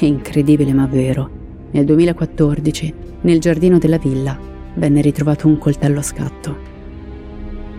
Incredibile 0.00 0.72
ma 0.72 0.86
vero. 0.86 1.38
Nel 1.70 1.84
2014, 1.84 2.94
nel 3.22 3.38
giardino 3.38 3.78
della 3.78 3.98
villa, 3.98 4.38
venne 4.74 5.00
ritrovato 5.00 5.46
un 5.46 5.58
coltello 5.58 6.00
a 6.00 6.02
scatto. 6.02 6.68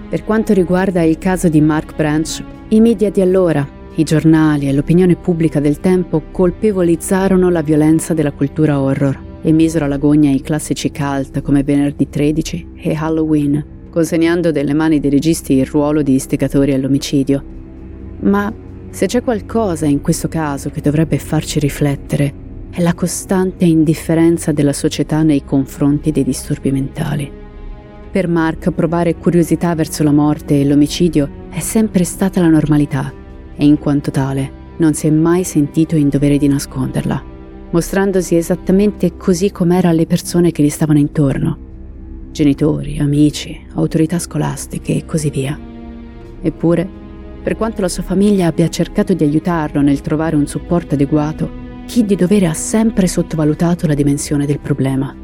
Per 0.10 0.24
quanto 0.24 0.54
riguarda 0.54 1.02
il 1.04 1.18
caso 1.18 1.50
di 1.50 1.62
Mark 1.62 1.96
Branch, 1.96 2.44
i 2.70 2.80
media 2.80 3.10
di 3.10 3.22
allora, 3.22 3.68
i 3.96 4.04
giornali 4.04 4.68
e 4.68 4.74
l'opinione 4.74 5.16
pubblica 5.16 5.60
del 5.60 5.80
tempo 5.80 6.22
colpevolizzarono 6.32 7.50
la 7.50 7.62
violenza 7.62 8.14
della 8.14 8.32
cultura 8.32 8.80
horror 8.80 9.30
e 9.41 9.51
misero 9.51 9.86
alla 9.86 9.97
gogna 9.97 10.30
i 10.30 10.41
classici 10.41 10.91
cult 10.91 11.41
come 11.41 11.63
Venerdì 11.63 12.10
13 12.10 12.67
e 12.75 12.93
Halloween, 12.93 13.65
consegnando 13.89 14.51
delle 14.51 14.73
mani 14.73 14.99
dei 14.99 15.10
registi 15.10 15.54
il 15.54 15.65
ruolo 15.65 16.01
di 16.01 16.13
istigatori 16.13 16.73
all'omicidio. 16.73 17.43
Ma 18.21 18.54
se 18.89 19.06
c'è 19.06 19.23
qualcosa 19.23 19.86
in 19.86 20.01
questo 20.01 20.27
caso 20.27 20.69
che 20.69 20.82
dovrebbe 20.82 21.17
farci 21.17 21.60
riflettere, 21.60 22.34
è 22.69 22.82
la 22.82 22.93
costante 22.93 23.65
indifferenza 23.65 24.51
della 24.51 24.73
società 24.73 25.23
nei 25.23 25.43
confronti 25.43 26.12
dei 26.12 26.23
disturbi 26.23 26.71
mentali. 26.71 27.32
Per 28.12 28.27
Mark 28.27 28.71
provare 28.71 29.15
curiosità 29.15 29.73
verso 29.75 30.04
la 30.04 30.12
morte 30.12 30.60
e 30.60 30.65
l'omicidio 30.65 31.47
è 31.49 31.60
sempre 31.60 32.04
stata 32.04 32.41
la 32.41 32.49
normalità 32.49 33.12
e 33.56 33.65
in 33.65 33.77
quanto 33.77 34.12
tale 34.12 34.60
non 34.77 34.93
si 34.93 35.08
è 35.08 35.10
mai 35.10 35.43
sentito 35.43 35.95
in 35.95 36.10
dovere 36.10 36.38
di 36.38 36.47
nasconderla, 36.47 37.23
mostrandosi 37.72 38.36
esattamente 38.36 39.16
così 39.18 39.52
com'era 39.52 39.90
alle 39.90 40.06
persone 40.06 40.52
che 40.52 40.62
gli 40.62 40.70
stavano 40.70 41.00
intorno, 41.00 41.58
genitori, 42.32 43.00
amici, 43.00 43.60
autorità 43.74 44.20
scolastiche 44.20 44.96
e 44.96 45.06
così 45.06 45.30
via. 45.30 45.58
Eppure, 46.42 46.88
per 47.42 47.56
quanto 47.58 47.82
la 47.82 47.88
sua 47.88 48.04
famiglia 48.04 48.48
abbia 48.48 48.70
cercato 48.70 49.14
di 49.14 49.24
aiutarlo 49.24 49.82
nel 49.82 50.02
trovare 50.02 50.36
un 50.36 50.48
supporto 50.48 50.96
adeguato, 50.96 51.60
chi 51.86 52.06
di 52.06 52.16
dovere 52.16 52.48
ha 52.48 52.54
sempre 52.54 53.08
sottovalutato 53.08 53.88
la 53.88 53.94
dimensione 53.94 54.46
del 54.46 54.60
problema. 54.60 55.16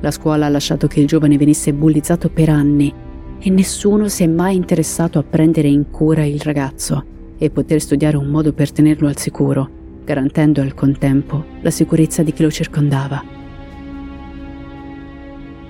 La 0.00 0.10
scuola 0.10 0.46
ha 0.46 0.48
lasciato 0.50 0.86
che 0.86 1.00
il 1.00 1.06
giovane 1.06 1.36
venisse 1.36 1.72
bullizzato 1.72 2.30
per 2.30 2.48
anni 2.48 2.92
e 3.40 3.50
nessuno 3.50 4.08
si 4.08 4.22
è 4.22 4.26
mai 4.26 4.56
interessato 4.56 5.18
a 5.18 5.24
prendere 5.24 5.68
in 5.68 5.90
cura 5.90 6.24
il 6.24 6.40
ragazzo 6.40 7.04
e 7.36 7.50
poter 7.50 7.80
studiare 7.80 8.16
un 8.16 8.26
modo 8.26 8.52
per 8.52 8.72
tenerlo 8.72 9.08
al 9.08 9.16
sicuro, 9.16 9.77
garantendo 10.08 10.62
al 10.62 10.72
contempo 10.72 11.44
la 11.60 11.70
sicurezza 11.70 12.22
di 12.22 12.32
chi 12.32 12.42
lo 12.42 12.50
circondava. 12.50 13.22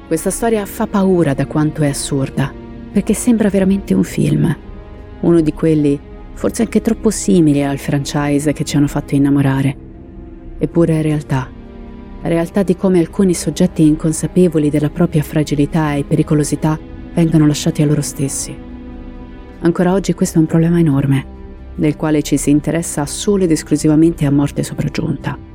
Questa 0.06 0.30
storia 0.30 0.64
fa 0.64 0.86
paura 0.86 1.34
da 1.34 1.44
quanto 1.46 1.82
è 1.82 1.88
assurda, 1.88 2.52
perché 2.92 3.14
sembra 3.14 3.48
veramente 3.48 3.94
un 3.94 4.04
film. 4.04 4.56
Uno 5.22 5.40
di 5.40 5.52
quelli, 5.52 5.98
forse 6.34 6.62
anche 6.62 6.80
troppo 6.80 7.10
simili 7.10 7.64
al 7.64 7.78
franchise 7.78 8.52
che 8.52 8.62
ci 8.62 8.76
hanno 8.76 8.86
fatto 8.86 9.16
innamorare. 9.16 9.76
Eppure 10.56 11.00
è 11.00 11.02
realtà. 11.02 11.50
Realtà 12.22 12.62
di 12.62 12.76
come 12.76 13.00
alcuni 13.00 13.34
soggetti 13.34 13.84
inconsapevoli 13.84 14.70
della 14.70 14.90
propria 14.90 15.24
fragilità 15.24 15.94
e 15.94 16.04
pericolosità 16.04 16.78
vengano 17.12 17.44
lasciati 17.44 17.82
a 17.82 17.86
loro 17.86 18.02
stessi. 18.02 18.56
Ancora 19.62 19.92
oggi 19.92 20.14
questo 20.14 20.38
è 20.38 20.40
un 20.40 20.46
problema 20.46 20.78
enorme, 20.78 21.37
del 21.78 21.96
quale 21.96 22.22
ci 22.22 22.36
si 22.36 22.50
interessa 22.50 23.06
solo 23.06 23.44
ed 23.44 23.52
esclusivamente 23.52 24.26
a 24.26 24.30
morte 24.30 24.62
sopraggiunta 24.62 25.48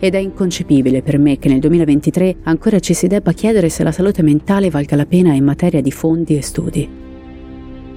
ed 0.00 0.14
è 0.14 0.18
inconcepibile 0.18 1.02
per 1.02 1.18
me 1.18 1.38
che 1.38 1.48
nel 1.48 1.58
2023 1.58 2.36
ancora 2.44 2.78
ci 2.78 2.94
si 2.94 3.06
debba 3.08 3.32
chiedere 3.32 3.68
se 3.68 3.82
la 3.82 3.92
salute 3.92 4.22
mentale 4.22 4.70
valga 4.70 4.96
la 4.96 5.06
pena 5.06 5.34
in 5.34 5.44
materia 5.44 5.82
di 5.82 5.90
fondi 5.90 6.36
e 6.36 6.42
studi. 6.42 6.88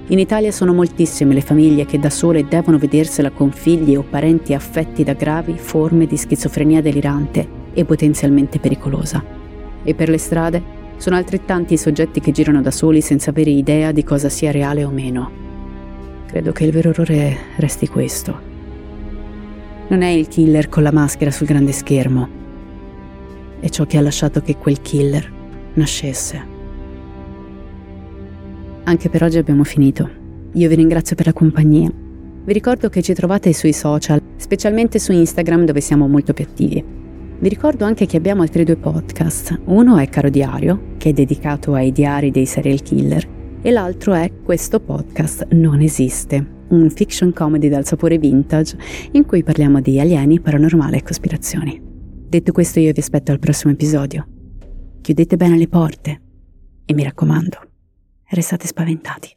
In 0.08 0.18
Italia 0.18 0.50
sono 0.50 0.74
moltissime 0.74 1.32
le 1.32 1.40
famiglie 1.40 1.86
che 1.86 2.00
da 2.00 2.10
sole 2.10 2.46
devono 2.48 2.76
vedersela 2.76 3.30
con 3.30 3.52
figli 3.52 3.94
o 3.94 4.02
parenti 4.02 4.52
affetti 4.52 5.04
da 5.04 5.12
gravi 5.12 5.56
forme 5.56 6.06
di 6.06 6.16
schizofrenia 6.16 6.82
delirante 6.82 7.60
e 7.72 7.84
potenzialmente 7.84 8.58
pericolosa. 8.58 9.24
E 9.84 9.94
per 9.94 10.08
le 10.08 10.18
strade 10.18 10.80
sono 10.96 11.16
altrettanti 11.16 11.74
i 11.74 11.78
soggetti 11.78 12.20
che 12.20 12.32
girano 12.32 12.60
da 12.60 12.70
soli 12.72 13.00
senza 13.00 13.30
avere 13.30 13.50
idea 13.50 13.92
di 13.92 14.02
cosa 14.02 14.28
sia 14.28 14.50
reale 14.50 14.84
o 14.84 14.90
meno. 14.90 15.51
Credo 16.32 16.50
che 16.52 16.64
il 16.64 16.72
vero 16.72 16.88
errore 16.88 17.36
resti 17.56 17.86
questo 17.86 18.50
non 19.88 20.00
è 20.00 20.08
il 20.08 20.28
killer 20.28 20.70
con 20.70 20.82
la 20.82 20.90
maschera 20.90 21.30
sul 21.30 21.46
grande 21.46 21.72
schermo. 21.72 22.26
È 23.60 23.68
ciò 23.68 23.84
che 23.84 23.98
ha 23.98 24.00
lasciato 24.00 24.40
che 24.40 24.56
quel 24.56 24.80
killer 24.80 25.30
nascesse. 25.74 26.46
Anche 28.84 29.10
per 29.10 29.22
oggi 29.22 29.36
abbiamo 29.36 29.64
finito. 29.64 30.08
Io 30.52 30.68
vi 30.70 30.74
ringrazio 30.74 31.14
per 31.16 31.26
la 31.26 31.34
compagnia. 31.34 31.92
Vi 31.92 32.52
ricordo 32.54 32.88
che 32.88 33.02
ci 33.02 33.12
trovate 33.12 33.52
sui 33.52 33.74
social, 33.74 34.22
specialmente 34.36 34.98
su 34.98 35.12
Instagram 35.12 35.66
dove 35.66 35.82
siamo 35.82 36.08
molto 36.08 36.32
più 36.32 36.46
attivi. 36.48 36.82
Vi 37.40 37.48
ricordo 37.50 37.84
anche 37.84 38.06
che 38.06 38.16
abbiamo 38.16 38.40
altri 38.40 38.64
due 38.64 38.76
podcast. 38.76 39.60
Uno 39.66 39.98
è 39.98 40.08
Caro 40.08 40.30
Diario, 40.30 40.94
che 40.96 41.10
è 41.10 41.12
dedicato 41.12 41.74
ai 41.74 41.92
diari 41.92 42.30
dei 42.30 42.46
serial 42.46 42.80
killer, 42.80 43.28
e 43.62 43.70
l'altro 43.70 44.12
è 44.12 44.30
Questo 44.42 44.80
podcast 44.80 45.46
non 45.52 45.80
esiste, 45.80 46.64
un 46.68 46.90
fiction 46.90 47.32
comedy 47.32 47.68
dal 47.68 47.86
sapore 47.86 48.18
vintage 48.18 48.76
in 49.12 49.24
cui 49.24 49.44
parliamo 49.44 49.80
di 49.80 50.00
alieni, 50.00 50.40
paranormale 50.40 50.98
e 50.98 51.02
cospirazioni. 51.02 51.80
Detto 51.80 52.52
questo 52.52 52.80
io 52.80 52.92
vi 52.92 53.00
aspetto 53.00 53.30
al 53.30 53.38
prossimo 53.38 53.72
episodio. 53.72 54.26
Chiudete 55.00 55.36
bene 55.36 55.56
le 55.56 55.68
porte 55.68 56.20
e 56.84 56.94
mi 56.94 57.04
raccomando, 57.04 57.58
restate 58.30 58.66
spaventati. 58.66 59.36